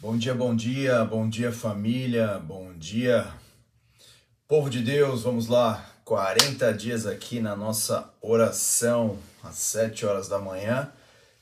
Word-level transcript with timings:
Bom 0.00 0.16
dia, 0.16 0.32
bom 0.32 0.54
dia, 0.54 1.04
bom 1.04 1.28
dia 1.28 1.50
família, 1.50 2.38
bom 2.38 2.72
dia 2.72 3.34
povo 4.46 4.70
de 4.70 4.80
Deus, 4.80 5.24
vamos 5.24 5.48
lá, 5.48 5.92
40 6.04 6.72
dias 6.72 7.04
aqui 7.04 7.40
na 7.40 7.56
nossa 7.56 8.08
oração 8.20 9.18
às 9.42 9.56
7 9.56 10.06
horas 10.06 10.28
da 10.28 10.38
manhã. 10.38 10.92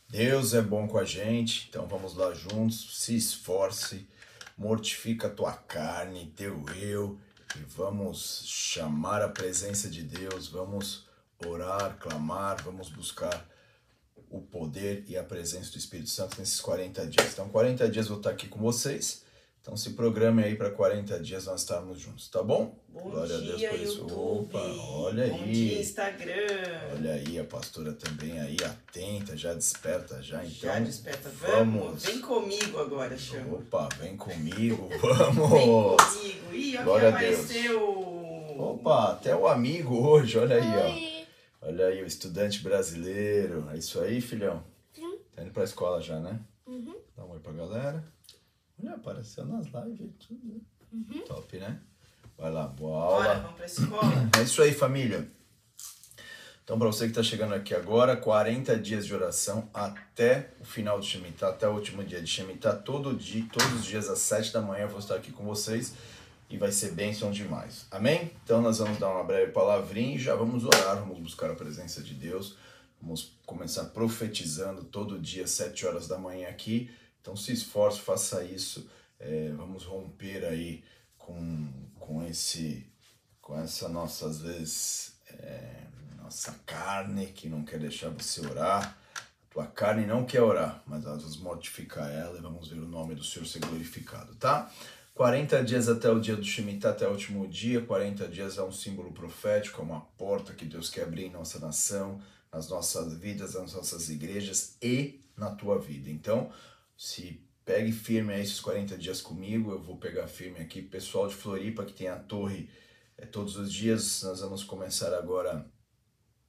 Deus 0.09 0.55
é 0.55 0.63
bom 0.63 0.89
com 0.89 0.97
a 0.97 1.05
gente, 1.05 1.67
então 1.69 1.87
vamos 1.87 2.17
lá 2.17 2.33
juntos, 2.33 2.99
se 2.99 3.15
esforce, 3.15 4.09
mortifica 4.57 5.27
a 5.27 5.31
tua 5.31 5.53
carne, 5.53 6.33
teu 6.35 6.65
eu 6.77 7.19
e 7.55 7.59
vamos 7.77 8.43
chamar 8.47 9.21
a 9.21 9.29
presença 9.29 9.91
de 9.91 10.03
Deus, 10.03 10.49
vamos 10.49 11.07
orar, 11.47 11.99
clamar, 12.01 12.63
vamos 12.65 12.89
buscar 12.89 13.47
o 14.31 14.41
poder 14.41 15.05
e 15.09 15.17
a 15.17 15.23
presença 15.23 15.71
do 15.73 15.79
Espírito 15.79 16.11
Santo 16.11 16.39
nesses 16.39 16.61
40 16.61 17.07
dias. 17.07 17.33
Então, 17.33 17.49
40 17.49 17.89
dias 17.89 18.07
eu 18.07 18.11
vou 18.13 18.19
estar 18.19 18.31
aqui 18.31 18.49
com 18.49 18.59
vocês. 18.61 19.25
Então, 19.63 19.77
se 19.77 19.91
programe 19.91 20.45
aí 20.45 20.55
para 20.55 20.71
40 20.71 21.19
dias 21.19 21.47
nós 21.47 21.63
estarmos 21.63 21.99
juntos, 21.99 22.29
tá 22.29 22.41
bom? 22.41 22.79
Bom 22.89 23.11
Glória 23.11 23.37
dia, 23.39 23.53
a 23.53 23.57
Deus 23.57 23.71
por 23.73 23.81
isso. 23.81 23.99
YouTube. 24.03 24.47
Opa, 24.57 24.59
olha 24.61 25.27
Bom 25.27 25.35
aí. 25.43 25.53
dia, 25.53 25.81
Instagram. 25.81 26.81
Olha 26.95 27.13
aí, 27.15 27.39
a 27.41 27.45
pastora 27.45 27.93
também 27.93 28.39
aí, 28.41 28.57
atenta, 28.65 29.37
já 29.37 29.53
desperta 29.55 30.23
já, 30.23 30.37
então. 30.45 30.71
Já 30.71 30.79
desperta. 30.79 31.29
Vamos. 31.41 31.83
vamos. 31.85 32.05
Vem 32.05 32.21
comigo 32.21 32.79
agora, 32.79 33.19
chama. 33.19 33.55
Opa, 33.57 33.89
vem 34.01 34.17
comigo, 34.17 34.87
Vem 34.89 34.99
vamos! 35.01 35.49
comigo. 35.51 36.55
Ih, 36.55 36.77
olha 36.77 36.85
Glória 36.85 37.13
quem 37.13 37.17
a 37.17 37.21
Deus. 37.31 37.41
apareceu. 37.45 38.57
Opa, 38.59 39.13
até 39.13 39.35
o 39.35 39.49
amigo 39.49 39.97
hoje, 39.97 40.39
olha 40.39 40.57
aí, 40.57 41.13
ó. 41.13 41.16
Olha 41.69 41.87
aí, 41.87 42.01
o 42.01 42.07
estudante 42.07 42.61
brasileiro. 42.63 43.69
É 43.73 43.77
isso 43.77 44.01
aí, 44.01 44.21
filhão? 44.21 44.63
Sim. 44.93 45.19
Tá 45.35 45.43
indo 45.43 45.51
pra 45.51 45.65
escola 45.65 46.01
já, 46.01 46.21
né? 46.21 46.39
Uhum. 46.65 46.95
Dá 47.17 47.25
um 47.25 47.31
oi 47.33 47.41
pra 47.41 47.53
galera. 47.53 48.05
Olha, 48.81 48.95
apareceu 48.95 49.45
nas 49.45 49.67
lives 49.67 50.01
e 50.01 50.27
tudo. 50.27 50.61
Uhum. 50.93 51.23
Top, 51.27 51.59
né? 51.59 51.81
Vai 52.39 52.53
lá, 52.53 52.69
boa 52.69 53.01
Bora, 53.07 53.31
aula. 53.31 53.41
vamos 53.41 53.57
pra 53.57 53.67
escola? 53.67 54.13
É 54.39 54.43
isso 54.45 54.63
aí, 54.63 54.73
família. 54.73 55.29
Então, 56.63 56.79
para 56.79 56.87
você 56.87 57.07
que 57.07 57.11
está 57.11 57.23
chegando 57.23 57.55
aqui 57.55 57.75
agora, 57.75 58.17
40 58.17 58.77
dias 58.79 59.05
de 59.05 59.13
oração 59.13 59.69
até 59.75 60.53
o 60.61 60.65
final 60.65 61.01
de 61.01 61.07
Shemitah, 61.07 61.49
até 61.49 61.67
o 61.69 61.73
último 61.73 62.05
dia 62.05 62.23
de 62.23 62.29
Shemitah, 62.29 62.75
todo 62.75 63.13
dia, 63.13 63.45
todos 63.53 63.73
os 63.81 63.85
dias 63.85 64.09
às 64.09 64.21
7 64.21 64.53
da 64.53 64.61
manhã 64.61 64.83
eu 64.83 64.89
vou 64.89 65.01
estar 65.01 65.17
aqui 65.17 65.33
com 65.33 65.45
vocês 65.45 65.95
e 66.49 66.57
vai 66.57 66.71
ser 66.73 66.93
bênção 66.93 67.31
demais. 67.31 67.87
Amém? 67.91 68.31
Então, 68.45 68.63
nós 68.63 68.79
vamos 68.79 68.99
dar 68.99 69.11
uma 69.11 69.25
breve 69.25 69.53
palavrinha 69.53 70.17
e 70.17 70.19
já 70.19 70.35
vamos 70.35 70.65
orar, 70.65 70.97
vamos 70.99 71.19
buscar 71.19 71.51
a 71.51 71.55
presença 71.55 72.03
de 72.03 72.15
Deus. 72.15 72.57
Vamos 73.01 73.37
começar 73.45 73.85
profetizando 73.87 74.85
todo 74.85 75.19
dia, 75.19 75.47
7 75.47 75.87
horas 75.87 76.09
da 76.09 76.19
manhã 76.19 76.49
aqui. 76.49 76.91
Então, 77.21 77.37
se 77.37 77.53
esforce, 77.53 78.01
faça 78.01 78.43
isso. 78.45 78.89
É, 79.19 79.53
vamos 79.57 79.85
romper 79.85 80.45
aí 80.45 80.83
com, 81.19 81.69
com 81.99 82.25
esse 82.27 82.87
com 83.47 83.57
essa 83.57 83.89
nossa, 83.89 84.27
às 84.27 84.41
vezes, 84.41 85.21
é, 85.29 85.85
nossa 86.21 86.53
carne 86.67 87.27
que 87.27 87.49
não 87.49 87.63
quer 87.65 87.79
deixar 87.79 88.11
você 88.11 88.45
orar. 88.45 88.99
A 89.15 89.55
tua 89.55 89.67
carne 89.69 90.05
não 90.05 90.25
quer 90.25 90.43
orar, 90.43 90.83
mas 90.85 91.05
nós 91.05 91.23
vamos 91.23 91.37
mortificar 91.37 92.11
ela 92.11 92.37
e 92.37 92.43
vamos 92.43 92.67
ver 92.69 92.81
o 92.81 92.89
nome 92.89 93.15
do 93.15 93.23
Senhor 93.23 93.47
ser 93.47 93.61
glorificado, 93.61 94.35
tá? 94.35 94.69
40 95.17 95.65
dias 95.65 95.89
até 95.89 96.11
o 96.11 96.21
dia 96.21 96.37
do 96.37 96.45
Shemitah, 96.45 96.91
até 96.91 97.09
o 97.09 97.13
último 97.13 97.49
dia. 97.49 97.81
40 97.81 98.29
dias 98.29 98.59
é 98.59 98.63
um 98.63 98.71
símbolo 98.71 99.13
profético, 99.13 99.81
é 99.81 99.85
uma 99.85 100.03
porta 100.03 100.53
que 100.53 100.67
Deus 100.67 100.91
quer 100.91 101.05
abrir 101.05 101.25
em 101.25 101.31
nossa 101.31 101.59
nação, 101.59 102.21
nas 102.53 102.69
nossas 102.69 103.17
vidas, 103.17 103.55
nas 103.55 103.73
nossas 103.73 104.11
igrejas 104.11 104.77
e 104.83 105.23
na 105.35 105.51
tua 105.51 105.79
vida. 105.79 106.11
Então, 106.11 106.53
se 106.95 107.43
pegue 107.65 107.93
firme 107.93 108.35
aí 108.35 108.43
esses 108.43 108.61
40 108.61 108.99
dias 108.99 109.23
comigo, 109.23 109.71
eu 109.71 109.83
vou 109.83 109.97
pegar 109.97 110.29
firme 110.29 110.61
aqui. 110.61 110.83
Pessoal 110.83 111.27
de 111.29 111.35
Floripa 111.35 111.87
que 111.87 111.95
tem 111.95 112.09
a 112.09 112.19
torre 112.19 112.69
é, 113.17 113.25
todos 113.25 113.57
os 113.57 113.73
dias, 113.73 114.23
nós 114.23 114.41
vamos 114.41 114.65
começar 114.65 115.17
agora 115.17 115.67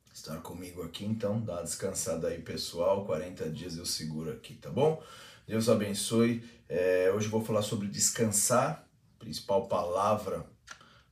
a 0.10 0.14
estar 0.14 0.42
comigo 0.42 0.84
aqui, 0.84 1.06
então 1.06 1.40
dá 1.40 1.62
descansada 1.62 2.28
aí, 2.28 2.42
pessoal. 2.42 3.06
40 3.06 3.50
dias 3.50 3.78
eu 3.78 3.86
seguro 3.86 4.30
aqui, 4.30 4.56
tá 4.56 4.70
bom? 4.70 5.02
Deus 5.48 5.70
abençoe. 5.70 6.44
É, 6.68 7.10
hoje 7.16 7.30
vou 7.30 7.42
falar 7.42 7.62
sobre 7.62 7.88
descansar, 7.88 8.86
principal 9.18 9.66
palavra 9.70 10.46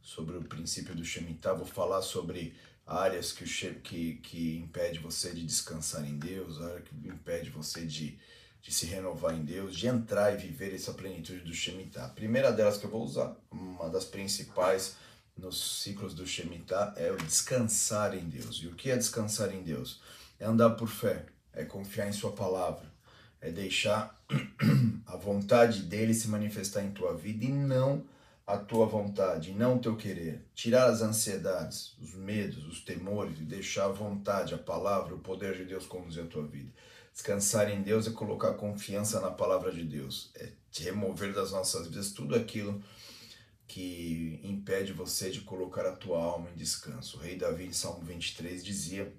sobre 0.01 0.35
o 0.35 0.43
princípio 0.43 0.93
do 0.93 1.05
Shemitah. 1.05 1.53
Vou 1.53 1.65
falar 1.65 2.01
sobre 2.01 2.53
áreas 2.85 3.31
que, 3.31 3.45
o 3.45 3.75
que, 3.79 4.15
que 4.15 4.57
impede 4.57 4.99
você 4.99 5.33
de 5.33 5.45
descansar 5.45 6.05
em 6.05 6.17
Deus, 6.17 6.61
área 6.61 6.81
que 6.81 6.93
impede 7.07 7.49
você 7.49 7.85
de, 7.85 8.19
de 8.61 8.73
se 8.73 8.85
renovar 8.85 9.33
em 9.33 9.45
Deus, 9.45 9.73
de 9.73 9.87
entrar 9.87 10.33
e 10.33 10.37
viver 10.37 10.75
essa 10.75 10.93
plenitude 10.93 11.39
do 11.39 11.53
Shemitah. 11.53 12.03
A 12.03 12.09
primeira 12.09 12.51
delas 12.51 12.77
que 12.77 12.85
eu 12.85 12.91
vou 12.91 13.05
usar, 13.05 13.37
uma 13.49 13.89
das 13.89 14.03
principais 14.03 14.97
nos 15.37 15.81
ciclos 15.81 16.13
do 16.13 16.27
Shemitah, 16.27 16.93
é 16.97 17.09
o 17.09 17.15
descansar 17.15 18.13
em 18.13 18.27
Deus. 18.27 18.57
E 18.57 18.67
o 18.67 18.75
que 18.75 18.91
é 18.91 18.97
descansar 18.97 19.55
em 19.55 19.63
Deus? 19.63 20.01
É 20.37 20.45
andar 20.45 20.71
por 20.71 20.89
fé, 20.89 21.25
é 21.53 21.63
confiar 21.63 22.09
em 22.09 22.13
Sua 22.13 22.33
palavra, 22.33 22.93
é 23.45 23.51
deixar 23.51 24.19
a 25.05 25.15
vontade 25.15 25.83
dele 25.83 26.13
se 26.13 26.27
manifestar 26.27 26.83
em 26.83 26.91
tua 26.91 27.15
vida 27.15 27.45
e 27.45 27.49
não 27.49 28.03
a 28.45 28.57
tua 28.57 28.85
vontade, 28.85 29.51
e 29.51 29.53
não 29.53 29.77
o 29.77 29.79
teu 29.79 29.95
querer. 29.95 30.45
Tirar 30.53 30.87
as 30.87 31.01
ansiedades, 31.01 31.95
os 31.99 32.13
medos, 32.13 32.65
os 32.67 32.81
temores 32.81 33.39
e 33.39 33.43
deixar 33.43 33.85
a 33.85 33.91
vontade, 33.91 34.53
a 34.53 34.57
palavra, 34.57 35.15
o 35.15 35.19
poder 35.19 35.55
de 35.55 35.65
Deus 35.65 35.85
conduzir 35.85 36.23
a 36.23 36.27
tua 36.27 36.45
vida. 36.45 36.71
Descansar 37.11 37.71
em 37.71 37.81
Deus 37.81 38.07
é 38.07 38.11
colocar 38.11 38.53
confiança 38.53 39.19
na 39.19 39.31
palavra 39.31 39.71
de 39.71 39.83
Deus, 39.83 40.31
é 40.35 40.51
remover 40.79 41.33
das 41.33 41.51
nossas 41.51 41.87
vidas 41.87 42.11
tudo 42.11 42.35
aquilo 42.35 42.83
que 43.67 44.39
impede 44.43 44.93
você 44.93 45.31
de 45.31 45.41
colocar 45.41 45.85
a 45.85 45.95
tua 45.95 46.21
alma 46.21 46.49
em 46.51 46.55
descanso. 46.55 47.17
O 47.17 47.21
rei 47.21 47.35
Davi, 47.35 47.65
em 47.65 47.73
Salmo 47.73 48.03
23, 48.05 48.63
dizia 48.63 49.11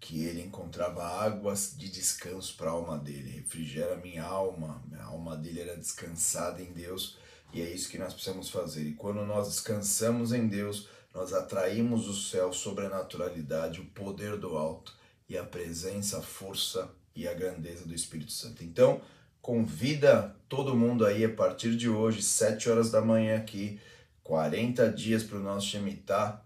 que 0.00 0.24
ele 0.24 0.40
encontrava 0.40 1.04
águas 1.04 1.74
de 1.76 1.90
descanso 1.90 2.56
para 2.56 2.70
a 2.70 2.72
alma 2.72 2.98
dele, 2.98 3.30
refrigera 3.30 3.96
minha 3.96 4.24
alma, 4.24 4.82
a 4.98 5.04
alma 5.04 5.36
dele 5.36 5.60
era 5.60 5.76
descansada 5.76 6.62
em 6.62 6.72
Deus, 6.72 7.18
e 7.52 7.60
é 7.60 7.68
isso 7.68 7.90
que 7.90 7.98
nós 7.98 8.14
precisamos 8.14 8.48
fazer. 8.48 8.82
E 8.82 8.94
quando 8.94 9.24
nós 9.26 9.48
descansamos 9.48 10.32
em 10.32 10.48
Deus, 10.48 10.88
nós 11.12 11.32
atraímos 11.32 12.08
o 12.08 12.14
céu, 12.14 12.52
sobrenaturalidade, 12.52 13.80
o 13.80 13.86
poder 13.86 14.36
do 14.38 14.56
alto 14.56 14.96
e 15.28 15.36
a 15.36 15.44
presença, 15.44 16.18
a 16.18 16.22
força 16.22 16.90
e 17.14 17.28
a 17.28 17.34
grandeza 17.34 17.84
do 17.84 17.94
Espírito 17.94 18.32
Santo. 18.32 18.64
Então, 18.64 19.02
convida 19.42 20.36
todo 20.48 20.76
mundo 20.76 21.04
aí 21.04 21.24
a 21.24 21.34
partir 21.34 21.76
de 21.76 21.88
hoje, 21.88 22.22
7 22.22 22.70
horas 22.70 22.90
da 22.90 23.00
manhã 23.00 23.36
aqui, 23.36 23.80
40 24.22 24.90
dias 24.92 25.24
para 25.24 25.38
o 25.38 25.42
nosso 25.42 25.66
Shemitah. 25.66 26.42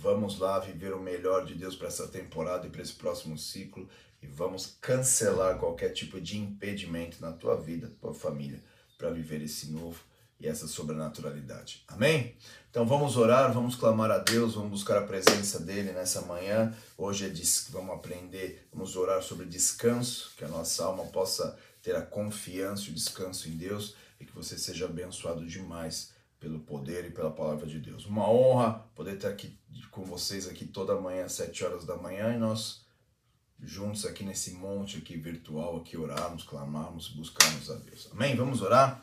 Vamos 0.00 0.38
lá 0.38 0.60
viver 0.60 0.94
o 0.94 1.00
melhor 1.00 1.44
de 1.44 1.56
Deus 1.56 1.74
para 1.74 1.88
essa 1.88 2.06
temporada 2.06 2.68
e 2.68 2.70
para 2.70 2.82
esse 2.82 2.92
próximo 2.92 3.36
ciclo 3.36 3.88
e 4.22 4.28
vamos 4.28 4.76
cancelar 4.80 5.58
qualquer 5.58 5.88
tipo 5.88 6.20
de 6.20 6.38
impedimento 6.38 7.20
na 7.20 7.32
tua 7.32 7.56
vida, 7.56 7.92
tua 8.00 8.14
família, 8.14 8.62
para 8.96 9.10
viver 9.10 9.42
esse 9.42 9.72
novo 9.72 10.00
e 10.38 10.46
essa 10.46 10.68
sobrenaturalidade. 10.68 11.82
Amém? 11.88 12.36
Então 12.70 12.86
vamos 12.86 13.16
orar, 13.16 13.52
vamos 13.52 13.74
clamar 13.74 14.12
a 14.12 14.18
Deus, 14.18 14.54
vamos 14.54 14.70
buscar 14.70 14.98
a 14.98 15.06
presença 15.06 15.58
dele 15.58 15.90
nessa 15.90 16.20
manhã. 16.22 16.72
Hoje 16.96 17.26
é 17.26 17.72
vamos 17.72 17.96
aprender, 17.96 18.68
vamos 18.72 18.94
orar 18.94 19.20
sobre 19.20 19.46
descanso, 19.46 20.32
que 20.36 20.44
a 20.44 20.48
nossa 20.48 20.84
alma 20.84 21.06
possa 21.06 21.58
ter 21.82 21.96
a 21.96 22.02
confiança 22.02 22.84
e 22.84 22.90
o 22.90 22.94
descanso 22.94 23.48
em 23.48 23.56
Deus 23.56 23.96
e 24.20 24.24
que 24.24 24.32
você 24.32 24.56
seja 24.56 24.84
abençoado 24.84 25.44
demais 25.44 26.16
pelo 26.40 26.60
poder 26.60 27.04
e 27.04 27.10
pela 27.10 27.30
palavra 27.30 27.66
de 27.66 27.78
Deus. 27.78 28.06
Uma 28.06 28.28
honra 28.30 28.84
poder 28.94 29.16
estar 29.16 29.28
aqui 29.28 29.58
com 29.90 30.04
vocês 30.04 30.46
aqui 30.46 30.64
toda 30.64 31.00
manhã 31.00 31.24
às 31.24 31.32
7 31.32 31.64
horas 31.64 31.84
da 31.84 31.96
manhã 31.96 32.34
e 32.34 32.38
nós 32.38 32.86
juntos 33.60 34.06
aqui 34.06 34.24
nesse 34.24 34.52
monte 34.52 34.98
aqui 34.98 35.16
virtual 35.16 35.78
aqui 35.78 35.96
orarmos, 35.96 36.44
clamarmos, 36.44 37.08
buscarmos 37.08 37.70
a 37.70 37.74
Deus. 37.74 38.08
Amém? 38.12 38.36
Vamos 38.36 38.62
orar? 38.62 39.02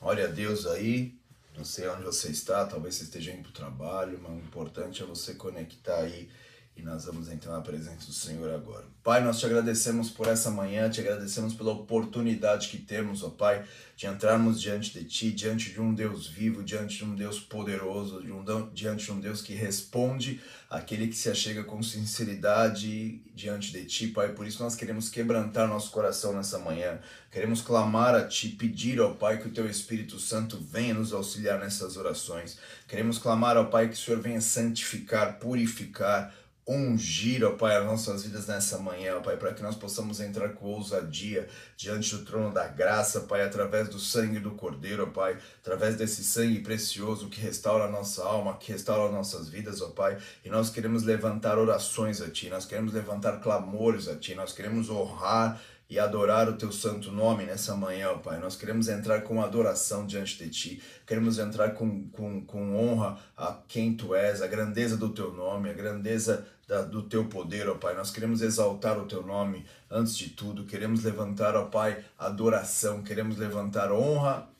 Olha 0.00 0.24
a 0.24 0.28
Deus 0.28 0.66
aí, 0.66 1.18
não 1.56 1.64
sei 1.64 1.88
onde 1.88 2.02
você 2.02 2.28
está, 2.28 2.64
talvez 2.66 2.94
você 2.94 3.04
esteja 3.04 3.32
indo 3.32 3.42
para 3.42 3.50
o 3.50 3.54
trabalho, 3.54 4.18
mas 4.22 4.32
o 4.32 4.36
importante 4.36 5.02
é 5.02 5.06
você 5.06 5.34
conectar 5.34 5.98
aí 5.98 6.30
e 6.76 6.82
nós 6.82 7.04
vamos 7.04 7.30
entrar 7.30 7.52
na 7.52 7.60
presença 7.60 8.06
do 8.06 8.12
Senhor 8.12 8.50
agora. 8.50 8.84
Pai, 9.02 9.22
nós 9.22 9.38
te 9.38 9.46
agradecemos 9.46 10.10
por 10.10 10.26
essa 10.26 10.50
manhã, 10.50 10.90
te 10.90 11.00
agradecemos 11.00 11.54
pela 11.54 11.72
oportunidade 11.72 12.68
que 12.68 12.78
temos, 12.78 13.22
ó 13.22 13.30
Pai, 13.30 13.64
de 13.96 14.06
entrarmos 14.06 14.60
diante 14.60 14.92
de 14.92 15.04
Ti, 15.04 15.30
diante 15.30 15.70
de 15.70 15.80
um 15.80 15.94
Deus 15.94 16.26
vivo, 16.26 16.64
diante 16.64 16.96
de 16.96 17.04
um 17.04 17.14
Deus 17.14 17.38
poderoso, 17.38 18.22
de 18.22 18.32
um, 18.32 18.44
diante 18.72 19.04
de 19.04 19.12
um 19.12 19.20
Deus 19.20 19.40
que 19.40 19.54
responde 19.54 20.40
aquele 20.68 21.06
que 21.06 21.14
se 21.14 21.30
achega 21.30 21.62
com 21.62 21.80
sinceridade 21.80 23.20
diante 23.32 23.70
de 23.70 23.84
Ti, 23.84 24.08
Pai. 24.08 24.32
Por 24.32 24.44
isso 24.44 24.60
nós 24.60 24.74
queremos 24.74 25.08
quebrantar 25.08 25.68
nosso 25.68 25.92
coração 25.92 26.32
nessa 26.32 26.58
manhã, 26.58 26.98
queremos 27.30 27.60
clamar 27.60 28.16
a 28.16 28.26
Ti, 28.26 28.48
pedir, 28.48 29.00
ó 29.00 29.14
Pai, 29.14 29.38
que 29.38 29.46
o 29.46 29.52
Teu 29.52 29.68
Espírito 29.70 30.18
Santo 30.18 30.58
venha 30.58 30.94
nos 30.94 31.12
auxiliar 31.12 31.60
nessas 31.60 31.96
orações. 31.96 32.58
Queremos 32.88 33.18
clamar, 33.18 33.56
ó 33.56 33.64
Pai, 33.64 33.88
que 33.88 33.94
o 33.94 33.98
Senhor 33.98 34.20
venha 34.20 34.40
santificar, 34.40 35.38
purificar, 35.38 36.34
ungir, 36.66 37.44
ó 37.44 37.52
Pai, 37.52 37.76
as 37.76 37.84
nossas 37.84 38.22
vidas 38.22 38.46
nessa 38.46 38.78
manhã, 38.78 39.16
ó 39.16 39.20
Pai, 39.20 39.36
para 39.36 39.52
que 39.52 39.62
nós 39.62 39.76
possamos 39.76 40.18
entrar 40.20 40.50
com 40.50 40.66
ousadia 40.66 41.46
diante 41.76 42.16
do 42.16 42.24
trono 42.24 42.52
da 42.52 42.66
graça, 42.66 43.20
Pai, 43.22 43.42
através 43.42 43.88
do 43.88 43.98
sangue 43.98 44.38
do 44.38 44.52
Cordeiro, 44.52 45.04
ó 45.04 45.06
Pai, 45.06 45.36
através 45.60 45.96
desse 45.96 46.24
sangue 46.24 46.60
precioso 46.60 47.28
que 47.28 47.40
restaura 47.40 47.84
a 47.84 47.90
nossa 47.90 48.24
alma, 48.24 48.56
que 48.56 48.72
restaura 48.72 49.06
as 49.06 49.12
nossas 49.12 49.48
vidas, 49.48 49.82
ó 49.82 49.90
Pai, 49.90 50.16
e 50.44 50.48
nós 50.48 50.70
queremos 50.70 51.02
levantar 51.02 51.58
orações 51.58 52.22
a 52.22 52.30
Ti, 52.30 52.48
nós 52.48 52.64
queremos 52.64 52.94
levantar 52.94 53.40
clamores 53.40 54.08
a 54.08 54.16
Ti, 54.16 54.34
nós 54.34 54.52
queremos 54.52 54.88
honrar 54.88 55.60
e 55.88 55.98
adorar 55.98 56.48
o 56.48 56.56
teu 56.56 56.72
santo 56.72 57.12
nome 57.12 57.44
nessa 57.44 57.74
manhã, 57.74 58.16
Pai. 58.18 58.38
Nós 58.38 58.56
queremos 58.56 58.88
entrar 58.88 59.22
com 59.22 59.42
adoração 59.42 60.06
diante 60.06 60.38
de 60.38 60.48
Ti, 60.50 60.82
queremos 61.06 61.38
entrar 61.38 61.74
com, 61.74 62.08
com, 62.08 62.44
com 62.44 62.76
honra 62.76 63.18
a 63.36 63.58
quem 63.68 63.94
Tu 63.94 64.14
és, 64.14 64.40
a 64.40 64.46
grandeza 64.46 64.96
do 64.96 65.10
Teu 65.10 65.32
nome, 65.32 65.70
a 65.70 65.74
grandeza 65.74 66.46
da, 66.66 66.82
do 66.82 67.02
Teu 67.02 67.26
poder, 67.26 67.68
ó 67.68 67.74
Pai. 67.74 67.94
Nós 67.94 68.10
queremos 68.10 68.40
exaltar 68.40 68.98
o 68.98 69.06
Teu 69.06 69.24
nome 69.24 69.66
antes 69.90 70.16
de 70.16 70.30
tudo, 70.30 70.64
queremos 70.64 71.04
levantar, 71.04 71.54
ó 71.54 71.66
Pai, 71.66 72.02
adoração, 72.18 73.02
queremos 73.02 73.36
levantar 73.36 73.92
honra 73.92 74.53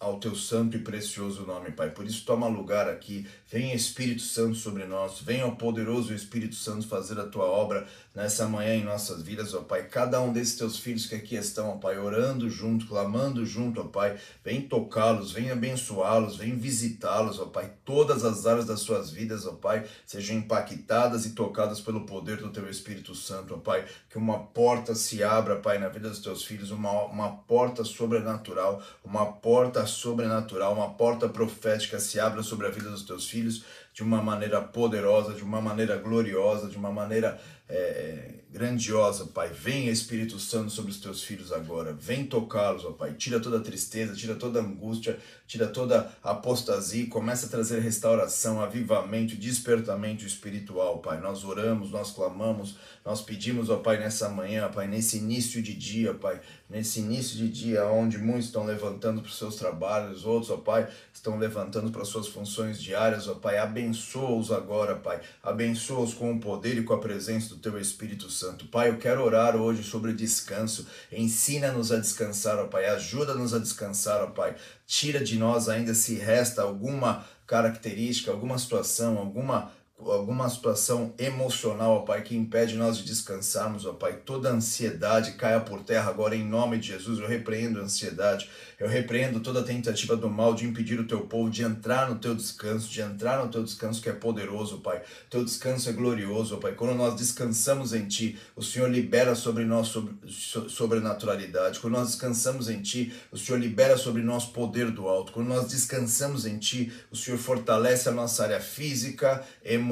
ao 0.00 0.20
teu 0.20 0.34
santo 0.36 0.76
e 0.76 0.80
precioso 0.80 1.44
nome, 1.44 1.72
Pai. 1.72 1.90
Por 1.90 2.06
isso, 2.06 2.24
toma 2.24 2.46
lugar 2.46 2.88
aqui. 2.88 3.26
Venha 3.50 3.74
Espírito 3.74 4.22
Santo 4.22 4.54
sobre 4.54 4.84
nós. 4.84 5.20
Venha 5.20 5.46
o 5.46 5.56
poderoso 5.56 6.14
Espírito 6.14 6.54
Santo 6.54 6.86
fazer 6.86 7.18
a 7.18 7.26
tua 7.26 7.46
obra 7.46 7.86
nessa 8.14 8.46
manhã 8.46 8.74
em 8.74 8.84
nossas 8.84 9.22
vidas, 9.22 9.54
ó 9.54 9.60
Pai. 9.62 9.84
Cada 9.84 10.20
um 10.20 10.32
desses 10.32 10.56
teus 10.56 10.78
filhos 10.78 11.06
que 11.06 11.14
aqui 11.14 11.34
estão, 11.34 11.70
ó 11.70 11.76
Pai, 11.76 11.98
orando 11.98 12.48
junto, 12.48 12.86
clamando 12.86 13.44
junto, 13.44 13.80
ó 13.80 13.84
Pai. 13.84 14.16
Vem 14.44 14.62
tocá-los, 14.62 15.32
vem 15.32 15.50
abençoá-los, 15.50 16.36
vem 16.36 16.56
visitá-los, 16.56 17.40
ó 17.40 17.46
Pai. 17.46 17.72
Todas 17.84 18.24
as 18.24 18.46
áreas 18.46 18.66
das 18.66 18.80
suas 18.80 19.10
vidas, 19.10 19.46
ó 19.46 19.52
Pai, 19.52 19.84
sejam 20.06 20.36
impactadas 20.36 21.26
e 21.26 21.30
tocadas 21.30 21.80
pelo 21.80 22.06
poder 22.06 22.36
do 22.36 22.50
teu 22.50 22.68
Espírito 22.68 23.14
Santo, 23.14 23.54
ó 23.54 23.58
Pai. 23.58 23.84
Que 24.08 24.18
uma 24.18 24.38
porta 24.38 24.94
se 24.94 25.24
abra, 25.24 25.56
Pai, 25.56 25.78
na 25.78 25.88
vida 25.88 26.08
dos 26.08 26.20
teus 26.20 26.44
filhos, 26.44 26.70
uma, 26.70 27.04
uma 27.04 27.30
porta 27.30 27.82
sobrenatural, 27.82 28.82
uma 29.04 29.26
porta 29.26 29.87
sobrenatural, 29.88 30.74
uma 30.74 30.94
porta 30.94 31.28
profética 31.28 31.98
se 31.98 32.20
abra 32.20 32.42
sobre 32.42 32.66
a 32.66 32.70
vida 32.70 32.90
dos 32.90 33.02
teus 33.02 33.28
filhos 33.28 33.64
de 33.98 34.04
uma 34.04 34.22
maneira 34.22 34.60
poderosa, 34.60 35.34
de 35.34 35.42
uma 35.42 35.60
maneira 35.60 35.96
gloriosa, 35.96 36.68
de 36.68 36.76
uma 36.76 36.92
maneira 36.92 37.36
é, 37.68 38.38
grandiosa, 38.50 39.26
Pai. 39.26 39.48
Vem, 39.48 39.88
Espírito 39.88 40.38
Santo, 40.38 40.70
sobre 40.70 40.90
os 40.90 41.00
teus 41.00 41.22
filhos 41.22 41.52
agora. 41.52 41.92
Vem 41.92 42.24
tocá-los, 42.24 42.84
ó 42.84 42.92
Pai. 42.92 43.12
Tira 43.14 43.38
toda 43.38 43.58
a 43.58 43.60
tristeza, 43.60 44.14
tira 44.14 44.34
toda 44.34 44.58
a 44.58 44.62
angústia, 44.62 45.18
tira 45.46 45.66
toda 45.66 46.10
a 46.22 46.30
apostasia. 46.30 47.06
Começa 47.08 47.46
a 47.46 47.48
trazer 47.48 47.80
restauração, 47.80 48.60
avivamento, 48.60 49.36
despertamento 49.36 50.24
espiritual, 50.24 51.00
Pai. 51.00 51.20
Nós 51.20 51.44
oramos, 51.44 51.90
nós 51.90 52.10
clamamos, 52.10 52.76
nós 53.04 53.20
pedimos, 53.20 53.68
ó 53.68 53.76
Pai, 53.76 53.98
nessa 53.98 54.30
manhã, 54.30 54.70
Pai, 54.70 54.86
nesse 54.86 55.18
início 55.18 55.60
de 55.60 55.74
dia, 55.74 56.14
Pai. 56.14 56.40
Nesse 56.70 57.00
início 57.00 57.36
de 57.36 57.48
dia, 57.48 57.86
onde 57.86 58.16
muitos 58.16 58.46
estão 58.46 58.64
levantando 58.64 59.20
para 59.20 59.28
os 59.28 59.36
seus 59.36 59.56
trabalhos, 59.56 60.24
outros, 60.24 60.50
ó 60.50 60.56
Pai, 60.56 60.88
estão 61.12 61.38
levantando 61.38 61.90
para 61.90 62.02
as 62.02 62.08
suas 62.08 62.28
funções 62.28 62.80
diárias, 62.80 63.28
ó 63.28 63.34
Pai. 63.34 63.58
Abençoa-os 63.88 64.52
agora, 64.52 64.96
Pai. 64.96 65.18
Abençoa-os 65.42 66.12
com 66.12 66.34
o 66.34 66.38
poder 66.38 66.76
e 66.76 66.82
com 66.82 66.92
a 66.92 67.00
presença 67.00 67.48
do 67.48 67.56
Teu 67.56 67.80
Espírito 67.80 68.30
Santo. 68.30 68.66
Pai, 68.66 68.90
eu 68.90 68.98
quero 68.98 69.24
orar 69.24 69.56
hoje 69.56 69.82
sobre 69.82 70.12
descanso. 70.12 70.86
Ensina-nos 71.10 71.90
a 71.90 71.98
descansar, 71.98 72.58
ó 72.58 72.66
Pai. 72.66 72.84
Ajuda-nos 72.84 73.54
a 73.54 73.58
descansar, 73.58 74.22
ó 74.22 74.26
Pai. 74.26 74.56
Tira 74.86 75.24
de 75.24 75.38
nós 75.38 75.70
ainda 75.70 75.94
se 75.94 76.16
resta 76.16 76.60
alguma 76.60 77.24
característica, 77.46 78.30
alguma 78.30 78.58
situação, 78.58 79.16
alguma 79.16 79.72
alguma 80.06 80.48
situação 80.48 81.12
emocional, 81.18 81.96
ó 81.96 81.98
Pai, 82.00 82.22
que 82.22 82.36
impede 82.36 82.76
nós 82.76 82.98
de 82.98 83.04
descansarmos, 83.04 83.84
ó 83.84 83.92
Pai. 83.92 84.20
Toda 84.24 84.50
ansiedade 84.50 85.32
caia 85.32 85.60
por 85.60 85.82
terra 85.82 86.08
agora 86.08 86.36
em 86.36 86.44
nome 86.44 86.78
de 86.78 86.88
Jesus. 86.88 87.18
Eu 87.18 87.26
repreendo 87.26 87.80
a 87.80 87.82
ansiedade. 87.82 88.48
Eu 88.78 88.88
repreendo 88.88 89.40
toda 89.40 89.64
tentativa 89.64 90.16
do 90.16 90.30
mal 90.30 90.54
de 90.54 90.64
impedir 90.64 91.00
o 91.00 91.06
teu 91.06 91.22
povo 91.22 91.50
de 91.50 91.64
entrar 91.64 92.08
no 92.08 92.20
teu 92.20 92.32
descanso, 92.32 92.88
de 92.88 93.00
entrar 93.00 93.44
no 93.44 93.50
teu 93.50 93.64
descanso 93.64 94.00
que 94.00 94.08
é 94.08 94.12
poderoso, 94.12 94.78
Pai. 94.78 95.02
Teu 95.28 95.44
descanso 95.44 95.88
é 95.88 95.92
glorioso, 95.92 96.58
Pai. 96.58 96.72
Quando 96.72 96.94
nós 96.94 97.16
descansamos 97.16 97.92
em 97.92 98.06
Ti, 98.06 98.38
o 98.54 98.62
Senhor 98.62 98.88
libera 98.88 99.34
sobre 99.34 99.64
nós 99.64 99.88
sobre, 99.88 100.14
sobrenaturalidade. 100.28 101.80
Quando 101.80 101.94
nós 101.94 102.08
descansamos 102.08 102.68
em 102.68 102.80
Ti, 102.80 103.12
o 103.32 103.36
Senhor 103.36 103.58
libera 103.58 103.96
sobre 103.96 104.22
nós 104.22 104.44
poder 104.44 104.92
do 104.92 105.08
alto. 105.08 105.32
Quando 105.32 105.48
nós 105.48 105.66
descansamos 105.66 106.46
em 106.46 106.56
Ti, 106.58 106.92
o 107.10 107.16
Senhor 107.16 107.36
fortalece 107.36 108.08
a 108.08 108.12
nossa 108.12 108.44
área 108.44 108.60
física, 108.60 109.44
emocional 109.64 109.87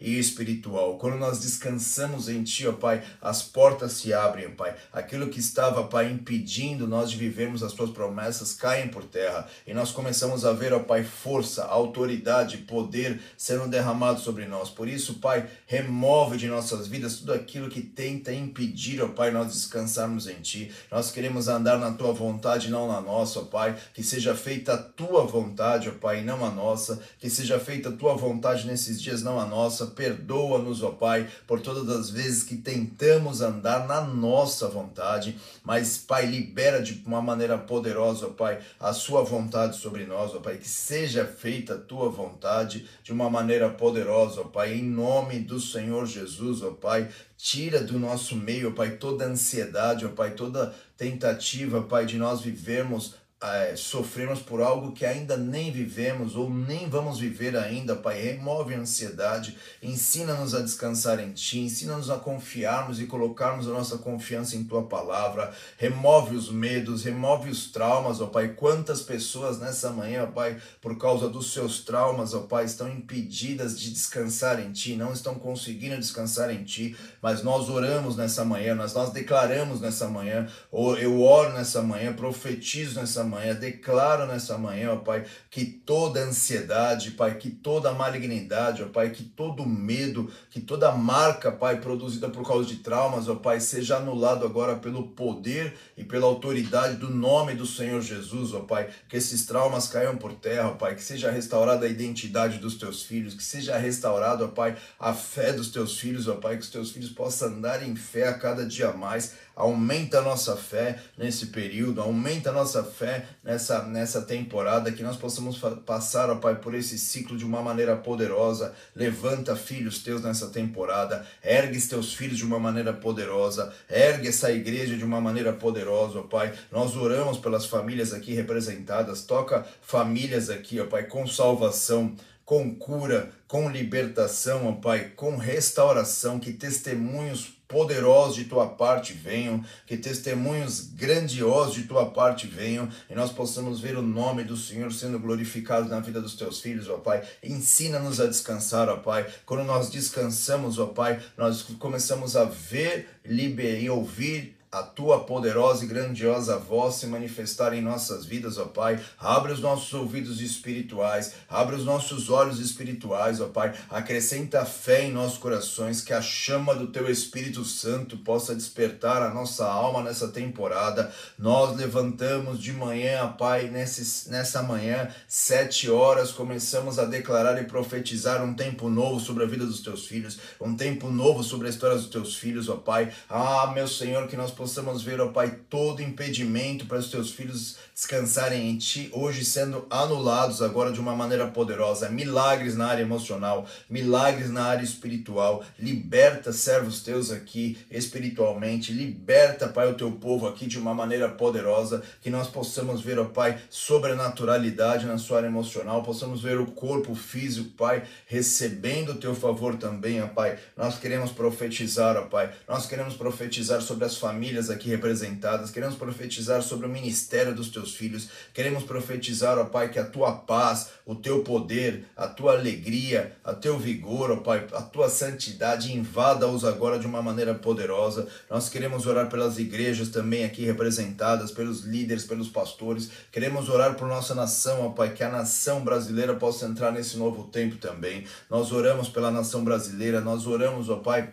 e 0.00 0.18
espiritual. 0.18 0.98
Quando 0.98 1.16
nós 1.16 1.40
descansamos 1.40 2.28
em 2.28 2.42
Ti, 2.42 2.66
ó 2.66 2.72
Pai, 2.72 3.02
as 3.20 3.42
portas 3.42 3.92
se 3.92 4.12
abrem, 4.12 4.50
Pai. 4.50 4.74
Aquilo 4.92 5.28
que 5.28 5.40
estava, 5.40 5.84
Pai, 5.84 6.10
impedindo 6.10 6.86
nós 6.86 7.10
de 7.10 7.16
vivermos 7.16 7.62
as 7.62 7.72
Tuas 7.72 7.90
promessas 7.90 8.54
caem 8.54 8.88
por 8.88 9.04
terra 9.04 9.46
e 9.66 9.74
nós 9.74 9.90
começamos 9.90 10.44
a 10.44 10.52
ver, 10.52 10.72
ó 10.72 10.80
Pai, 10.80 11.04
força, 11.04 11.64
autoridade, 11.64 12.58
poder 12.58 13.20
sendo 13.36 13.68
derramado 13.68 14.20
sobre 14.20 14.46
nós. 14.46 14.70
Por 14.70 14.88
isso, 14.88 15.14
Pai, 15.14 15.48
remove 15.66 16.36
de 16.36 16.48
nossas 16.48 16.86
vidas 16.86 17.16
tudo 17.16 17.32
aquilo 17.32 17.68
que 17.68 17.82
tenta 17.82 18.32
impedir, 18.32 19.02
ó 19.02 19.08
Pai, 19.08 19.30
nós 19.30 19.52
descansarmos 19.52 20.26
em 20.26 20.40
Ti. 20.40 20.70
Nós 20.90 21.10
queremos 21.10 21.48
andar 21.48 21.78
na 21.78 21.92
Tua 21.92 22.12
vontade, 22.12 22.70
não 22.70 22.88
na 22.88 23.00
nossa, 23.00 23.40
ó 23.40 23.44
Pai. 23.44 23.76
Que 23.92 24.02
seja 24.02 24.34
feita 24.34 24.74
a 24.74 24.78
Tua 24.78 25.24
vontade, 25.24 25.88
ó 25.88 25.92
Pai, 25.92 26.22
não 26.22 26.44
a 26.44 26.50
nossa. 26.50 27.00
Que 27.18 27.30
seja 27.30 27.58
feita 27.58 27.88
a 27.88 27.92
Tua 27.92 28.14
vontade 28.14 28.66
nesses 28.94 29.02
dias, 29.02 29.22
não 29.22 29.40
a 29.40 29.46
nossa. 29.46 29.86
Perdoa-nos, 29.86 30.82
ó 30.82 30.90
Pai, 30.90 31.28
por 31.46 31.60
todas 31.60 31.88
as 31.88 32.10
vezes 32.10 32.42
que 32.42 32.56
tentamos 32.56 33.40
andar 33.40 33.86
na 33.86 34.00
nossa 34.00 34.68
vontade. 34.68 35.36
Mas, 35.62 35.98
Pai, 35.98 36.26
libera 36.26 36.80
de 36.82 37.02
uma 37.06 37.20
maneira 37.20 37.58
poderosa, 37.58 38.26
ó 38.26 38.30
Pai, 38.30 38.60
a 38.78 38.92
sua 38.92 39.22
vontade 39.22 39.76
sobre 39.76 40.04
nós, 40.04 40.34
ó 40.34 40.40
Pai, 40.40 40.56
que 40.56 40.68
seja 40.68 41.24
feita 41.24 41.74
a 41.74 41.78
tua 41.78 42.08
vontade 42.08 42.86
de 43.02 43.12
uma 43.12 43.28
maneira 43.28 43.68
poderosa, 43.68 44.40
ó 44.40 44.44
Pai, 44.44 44.74
em 44.74 44.82
nome 44.82 45.40
do 45.40 45.60
Senhor 45.60 46.06
Jesus, 46.06 46.62
ó 46.62 46.70
Pai, 46.70 47.08
tira 47.36 47.80
do 47.80 47.98
nosso 47.98 48.36
meio, 48.36 48.70
ó 48.70 48.72
Pai, 48.72 48.92
toda 48.92 49.26
ansiedade, 49.26 50.06
ó 50.06 50.10
Pai, 50.10 50.32
toda 50.32 50.74
tentativa, 50.96 51.82
Pai, 51.82 52.06
de 52.06 52.16
nós 52.16 52.40
vivermos 52.40 53.14
é, 53.52 53.76
sofremos 53.76 54.40
por 54.40 54.62
algo 54.62 54.92
que 54.92 55.04
ainda 55.04 55.36
nem 55.36 55.70
vivemos 55.70 56.34
ou 56.34 56.48
nem 56.48 56.88
vamos 56.88 57.18
viver 57.18 57.56
ainda, 57.56 57.94
Pai. 57.94 58.20
Remove 58.20 58.74
a 58.74 58.78
ansiedade, 58.78 59.56
ensina-nos 59.82 60.54
a 60.54 60.60
descansar 60.60 61.20
em 61.20 61.32
Ti, 61.32 61.58
ensina-nos 61.58 62.08
a 62.08 62.16
confiarmos 62.16 63.00
e 63.00 63.06
colocarmos 63.06 63.68
a 63.68 63.72
nossa 63.72 63.98
confiança 63.98 64.56
em 64.56 64.64
Tua 64.64 64.84
palavra. 64.84 65.52
Remove 65.76 66.34
os 66.34 66.50
medos, 66.50 67.04
remove 67.04 67.50
os 67.50 67.70
traumas, 67.70 68.20
ó 68.20 68.26
Pai. 68.26 68.48
Quantas 68.48 69.02
pessoas 69.02 69.58
nessa 69.58 69.90
manhã, 69.90 70.24
ó 70.24 70.26
Pai, 70.26 70.56
por 70.80 70.96
causa 70.96 71.28
dos 71.28 71.52
seus 71.52 71.80
traumas, 71.80 72.32
ó 72.32 72.40
Pai, 72.40 72.64
estão 72.64 72.88
impedidas 72.88 73.78
de 73.78 73.90
descansar 73.90 74.58
em 74.58 74.72
Ti, 74.72 74.96
não 74.96 75.12
estão 75.12 75.34
conseguindo 75.34 75.98
descansar 75.98 76.50
em 76.50 76.64
Ti, 76.64 76.96
mas 77.20 77.42
nós 77.42 77.68
oramos 77.68 78.16
nessa 78.16 78.42
manhã, 78.42 78.74
nós, 78.74 78.94
nós 78.94 79.10
declaramos 79.10 79.82
nessa 79.82 80.08
manhã, 80.08 80.48
eu 80.72 81.20
oro 81.20 81.52
nessa 81.52 81.82
manhã, 81.82 82.12
profetizo 82.14 82.98
nessa 82.98 83.22
manhã 83.22 83.33
manhã, 83.34 83.54
declaro 83.54 84.26
nessa 84.26 84.56
manhã, 84.56 84.92
ó 84.92 84.96
Pai, 84.96 85.24
que 85.50 85.64
toda 85.64 86.20
ansiedade, 86.20 87.10
Pai, 87.12 87.36
que 87.36 87.50
toda 87.50 87.92
malignidade, 87.92 88.82
ó 88.82 88.88
Pai, 88.88 89.10
que 89.10 89.24
todo 89.24 89.66
medo, 89.66 90.30
que 90.50 90.60
toda 90.60 90.92
marca, 90.92 91.50
Pai, 91.52 91.80
produzida 91.80 92.28
por 92.28 92.46
causa 92.46 92.68
de 92.68 92.76
traumas, 92.76 93.28
ó 93.28 93.34
Pai, 93.34 93.60
seja 93.60 93.96
anulado 93.96 94.46
agora 94.46 94.76
pelo 94.76 95.08
poder 95.08 95.74
e 95.96 96.04
pela 96.04 96.26
autoridade 96.26 96.96
do 96.96 97.10
nome 97.10 97.54
do 97.54 97.66
Senhor 97.66 98.00
Jesus, 98.00 98.54
ó 98.54 98.60
Pai, 98.60 98.88
que 99.08 99.16
esses 99.16 99.44
traumas 99.44 99.88
caiam 99.88 100.16
por 100.16 100.32
terra, 100.34 100.70
ó 100.70 100.74
Pai, 100.74 100.94
que 100.94 101.02
seja 101.02 101.30
restaurada 101.30 101.86
a 101.86 101.88
identidade 101.88 102.58
dos 102.58 102.76
teus 102.76 103.02
filhos, 103.02 103.34
que 103.34 103.42
seja 103.42 103.76
restaurado, 103.76 104.44
ó 104.44 104.48
Pai, 104.48 104.76
a 104.98 105.12
fé 105.12 105.52
dos 105.52 105.70
teus 105.70 105.98
filhos, 105.98 106.28
ó 106.28 106.36
Pai, 106.36 106.56
que 106.56 106.62
os 106.62 106.70
teus 106.70 106.92
filhos 106.92 107.10
possam 107.10 107.48
andar 107.48 107.86
em 107.86 107.96
fé 107.96 108.28
a 108.28 108.38
cada 108.38 108.64
dia 108.64 108.92
mais, 108.92 109.34
aumenta 109.54 110.18
a 110.18 110.22
nossa 110.22 110.56
fé 110.56 110.98
nesse 111.16 111.46
período, 111.46 112.00
aumenta 112.00 112.50
a 112.50 112.52
nossa 112.52 112.82
fé 112.82 113.26
nessa, 113.42 113.82
nessa 113.82 114.22
temporada, 114.22 114.90
que 114.92 115.02
nós 115.02 115.16
possamos 115.16 115.58
passar, 115.84 116.30
ó 116.30 116.36
Pai, 116.36 116.56
por 116.56 116.74
esse 116.74 116.98
ciclo 116.98 117.36
de 117.36 117.44
uma 117.44 117.62
maneira 117.62 117.96
poderosa. 117.96 118.74
Levanta 118.94 119.54
filhos 119.56 120.02
teus 120.02 120.22
nessa 120.22 120.48
temporada, 120.48 121.26
ergue 121.42 121.80
teus 121.80 122.14
filhos 122.14 122.38
de 122.38 122.44
uma 122.44 122.58
maneira 122.58 122.92
poderosa, 122.92 123.72
ergue 123.88 124.28
essa 124.28 124.50
igreja 124.50 124.96
de 124.96 125.04
uma 125.04 125.20
maneira 125.20 125.52
poderosa, 125.52 126.20
ó 126.20 126.22
Pai. 126.22 126.52
Nós 126.70 126.96
oramos 126.96 127.38
pelas 127.38 127.66
famílias 127.66 128.12
aqui 128.12 128.32
representadas, 128.32 129.22
toca 129.22 129.66
famílias 129.82 130.50
aqui, 130.50 130.80
ó 130.80 130.86
Pai, 130.86 131.04
com 131.04 131.26
salvação 131.26 132.16
com 132.44 132.74
cura, 132.74 133.32
com 133.48 133.70
libertação, 133.70 134.68
ó 134.68 134.72
Pai, 134.72 135.12
com 135.16 135.36
restauração, 135.36 136.38
que 136.38 136.52
testemunhos 136.52 137.53
poderosos 137.66 138.36
de 138.36 138.44
tua 138.44 138.66
parte 138.66 139.12
venham, 139.12 139.64
que 139.86 139.96
testemunhos 139.96 140.80
grandiosos 140.80 141.74
de 141.74 141.84
tua 141.84 142.10
parte 142.10 142.46
venham 142.46 142.88
e 143.08 143.14
nós 143.14 143.32
possamos 143.32 143.80
ver 143.80 143.96
o 143.96 144.02
nome 144.02 144.44
do 144.44 144.56
Senhor 144.56 144.92
sendo 144.92 145.18
glorificado 145.18 145.88
na 145.88 146.00
vida 146.00 146.20
dos 146.20 146.34
teus 146.34 146.60
filhos, 146.60 146.88
ó 146.88 146.98
Pai. 146.98 147.22
Ensina-nos 147.42 148.20
a 148.20 148.26
descansar, 148.26 148.88
ó 148.88 148.96
Pai. 148.96 149.26
Quando 149.46 149.64
nós 149.64 149.90
descansamos, 149.90 150.78
ó 150.78 150.86
Pai, 150.86 151.20
nós 151.36 151.62
começamos 151.78 152.36
a 152.36 152.44
ver, 152.44 153.08
liber 153.24 153.82
e 153.82 153.90
ouvir 153.90 154.53
a 154.74 154.82
tua 154.82 155.20
poderosa 155.20 155.84
e 155.84 155.86
grandiosa 155.86 156.58
voz 156.58 156.96
se 156.96 157.06
manifestar 157.06 157.72
em 157.72 157.80
nossas 157.80 158.24
vidas, 158.24 158.58
ó 158.58 158.64
Pai. 158.64 159.00
Abre 159.20 159.52
os 159.52 159.60
nossos 159.60 159.94
ouvidos 159.94 160.40
espirituais, 160.40 161.34
abre 161.48 161.76
os 161.76 161.84
nossos 161.84 162.28
olhos 162.28 162.58
espirituais, 162.58 163.40
ó 163.40 163.46
Pai. 163.46 163.72
Acrescenta 163.88 164.64
fé 164.64 165.04
em 165.04 165.12
nossos 165.12 165.38
corações, 165.38 166.00
que 166.00 166.12
a 166.12 166.20
chama 166.20 166.74
do 166.74 166.88
teu 166.88 167.08
Espírito 167.08 167.64
Santo 167.64 168.16
possa 168.16 168.52
despertar 168.52 169.22
a 169.22 169.32
nossa 169.32 169.64
alma 169.64 170.02
nessa 170.02 170.26
temporada. 170.26 171.12
Nós 171.38 171.76
levantamos 171.76 172.60
de 172.60 172.72
manhã, 172.72 173.22
ó 173.22 173.28
Pai, 173.28 173.70
nessa 173.70 174.60
manhã, 174.60 175.08
sete 175.28 175.88
horas, 175.88 176.32
começamos 176.32 176.98
a 176.98 177.04
declarar 177.04 177.62
e 177.62 177.64
profetizar 177.64 178.42
um 178.42 178.54
tempo 178.54 178.88
novo 178.88 179.20
sobre 179.20 179.44
a 179.44 179.46
vida 179.46 179.64
dos 179.64 179.82
teus 179.82 180.04
filhos, 180.04 180.40
um 180.60 180.76
tempo 180.76 181.10
novo 181.10 181.44
sobre 181.44 181.68
a 181.68 181.70
história 181.70 181.96
dos 181.96 182.08
teus 182.08 182.34
filhos, 182.34 182.68
ó 182.68 182.74
Pai. 182.74 183.12
Ah, 183.30 183.70
meu 183.72 183.86
Senhor, 183.86 184.26
que 184.26 184.36
nós 184.36 184.50
possamos 184.50 184.63
ver, 185.04 185.20
ó 185.20 185.28
Pai, 185.28 185.58
todo 185.68 186.02
impedimento 186.02 186.86
para 186.86 186.98
os 186.98 187.10
teus 187.10 187.30
filhos 187.30 187.76
descansarem 187.94 188.70
em 188.70 188.78
Ti, 188.78 189.08
hoje 189.12 189.44
sendo 189.44 189.86
anulados 189.90 190.62
agora 190.62 190.90
de 190.90 190.98
uma 190.98 191.14
maneira 191.14 191.46
poderosa. 191.46 192.08
Milagres 192.08 192.76
na 192.76 192.86
área 192.86 193.02
emocional, 193.02 193.66
milagres 193.88 194.50
na 194.50 194.64
área 194.64 194.82
espiritual. 194.82 195.64
Liberta 195.78 196.52
servos 196.52 197.02
teus 197.02 197.30
aqui 197.30 197.78
espiritualmente. 197.90 198.92
Liberta, 198.92 199.68
Pai, 199.68 199.88
o 199.88 199.94
teu 199.94 200.10
povo 200.12 200.48
aqui 200.48 200.66
de 200.66 200.78
uma 200.78 200.94
maneira 200.94 201.28
poderosa. 201.28 202.02
Que 202.20 202.30
nós 202.30 202.48
possamos 202.48 203.00
ver, 203.00 203.18
ó 203.18 203.26
Pai, 203.26 203.58
sobrenaturalidade 203.70 205.06
na 205.06 205.18
sua 205.18 205.38
área 205.38 205.48
emocional. 205.48 206.02
Possamos 206.02 206.42
ver 206.42 206.58
o 206.58 206.66
corpo 206.66 207.14
físico, 207.14 207.70
Pai, 207.70 208.02
recebendo 208.26 209.12
o 209.12 209.16
teu 209.16 209.34
favor 209.34 209.76
também, 209.76 210.22
ó 210.22 210.28
Pai. 210.28 210.58
Nós 210.76 210.98
queremos 210.98 211.30
profetizar, 211.30 212.16
ó 212.16 212.22
Pai. 212.22 212.52
Nós 212.68 212.86
queremos 212.86 213.14
profetizar 213.14 213.80
sobre 213.80 214.04
as 214.04 214.16
famílias 214.16 214.53
famílias 214.54 214.70
aqui 214.70 214.88
representadas, 214.88 215.70
queremos 215.70 215.96
profetizar 215.96 216.62
sobre 216.62 216.86
o 216.86 216.88
ministério 216.88 217.54
dos 217.54 217.70
teus 217.70 217.94
filhos, 217.94 218.28
queremos 218.52 218.84
profetizar, 218.84 219.58
ó 219.58 219.64
Pai, 219.64 219.90
que 219.90 219.98
a 219.98 220.04
tua 220.04 220.32
paz, 220.32 220.90
o 221.04 221.14
teu 221.14 221.42
poder, 221.42 222.04
a 222.16 222.28
tua 222.28 222.52
alegria, 222.52 223.36
o 223.44 223.52
teu 223.54 223.78
vigor, 223.78 224.30
ó 224.30 224.36
Pai, 224.36 224.66
a 224.72 224.82
tua 224.82 225.08
santidade 225.08 225.92
invada-os 225.92 226.64
agora 226.64 226.98
de 226.98 227.06
uma 227.06 227.20
maneira 227.20 227.54
poderosa. 227.54 228.28
Nós 228.48 228.68
queremos 228.68 229.06
orar 229.06 229.28
pelas 229.28 229.58
igrejas 229.58 230.08
também 230.08 230.44
aqui 230.44 230.64
representadas, 230.64 231.50
pelos 231.50 231.80
líderes, 231.80 232.24
pelos 232.24 232.48
pastores, 232.48 233.10
queremos 233.32 233.68
orar 233.68 233.96
por 233.96 234.06
nossa 234.06 234.34
nação, 234.34 234.86
ó 234.86 234.90
Pai, 234.90 235.12
que 235.12 235.24
a 235.24 235.28
nação 235.28 235.82
brasileira 235.82 236.34
possa 236.36 236.66
entrar 236.66 236.92
nesse 236.92 237.16
novo 237.16 237.44
tempo 237.44 237.76
também. 237.76 238.24
Nós 238.48 238.70
oramos 238.70 239.08
pela 239.08 239.30
nação 239.30 239.64
brasileira, 239.64 240.20
nós 240.20 240.46
oramos, 240.46 240.88
ó 240.88 240.96
Pai, 240.96 241.32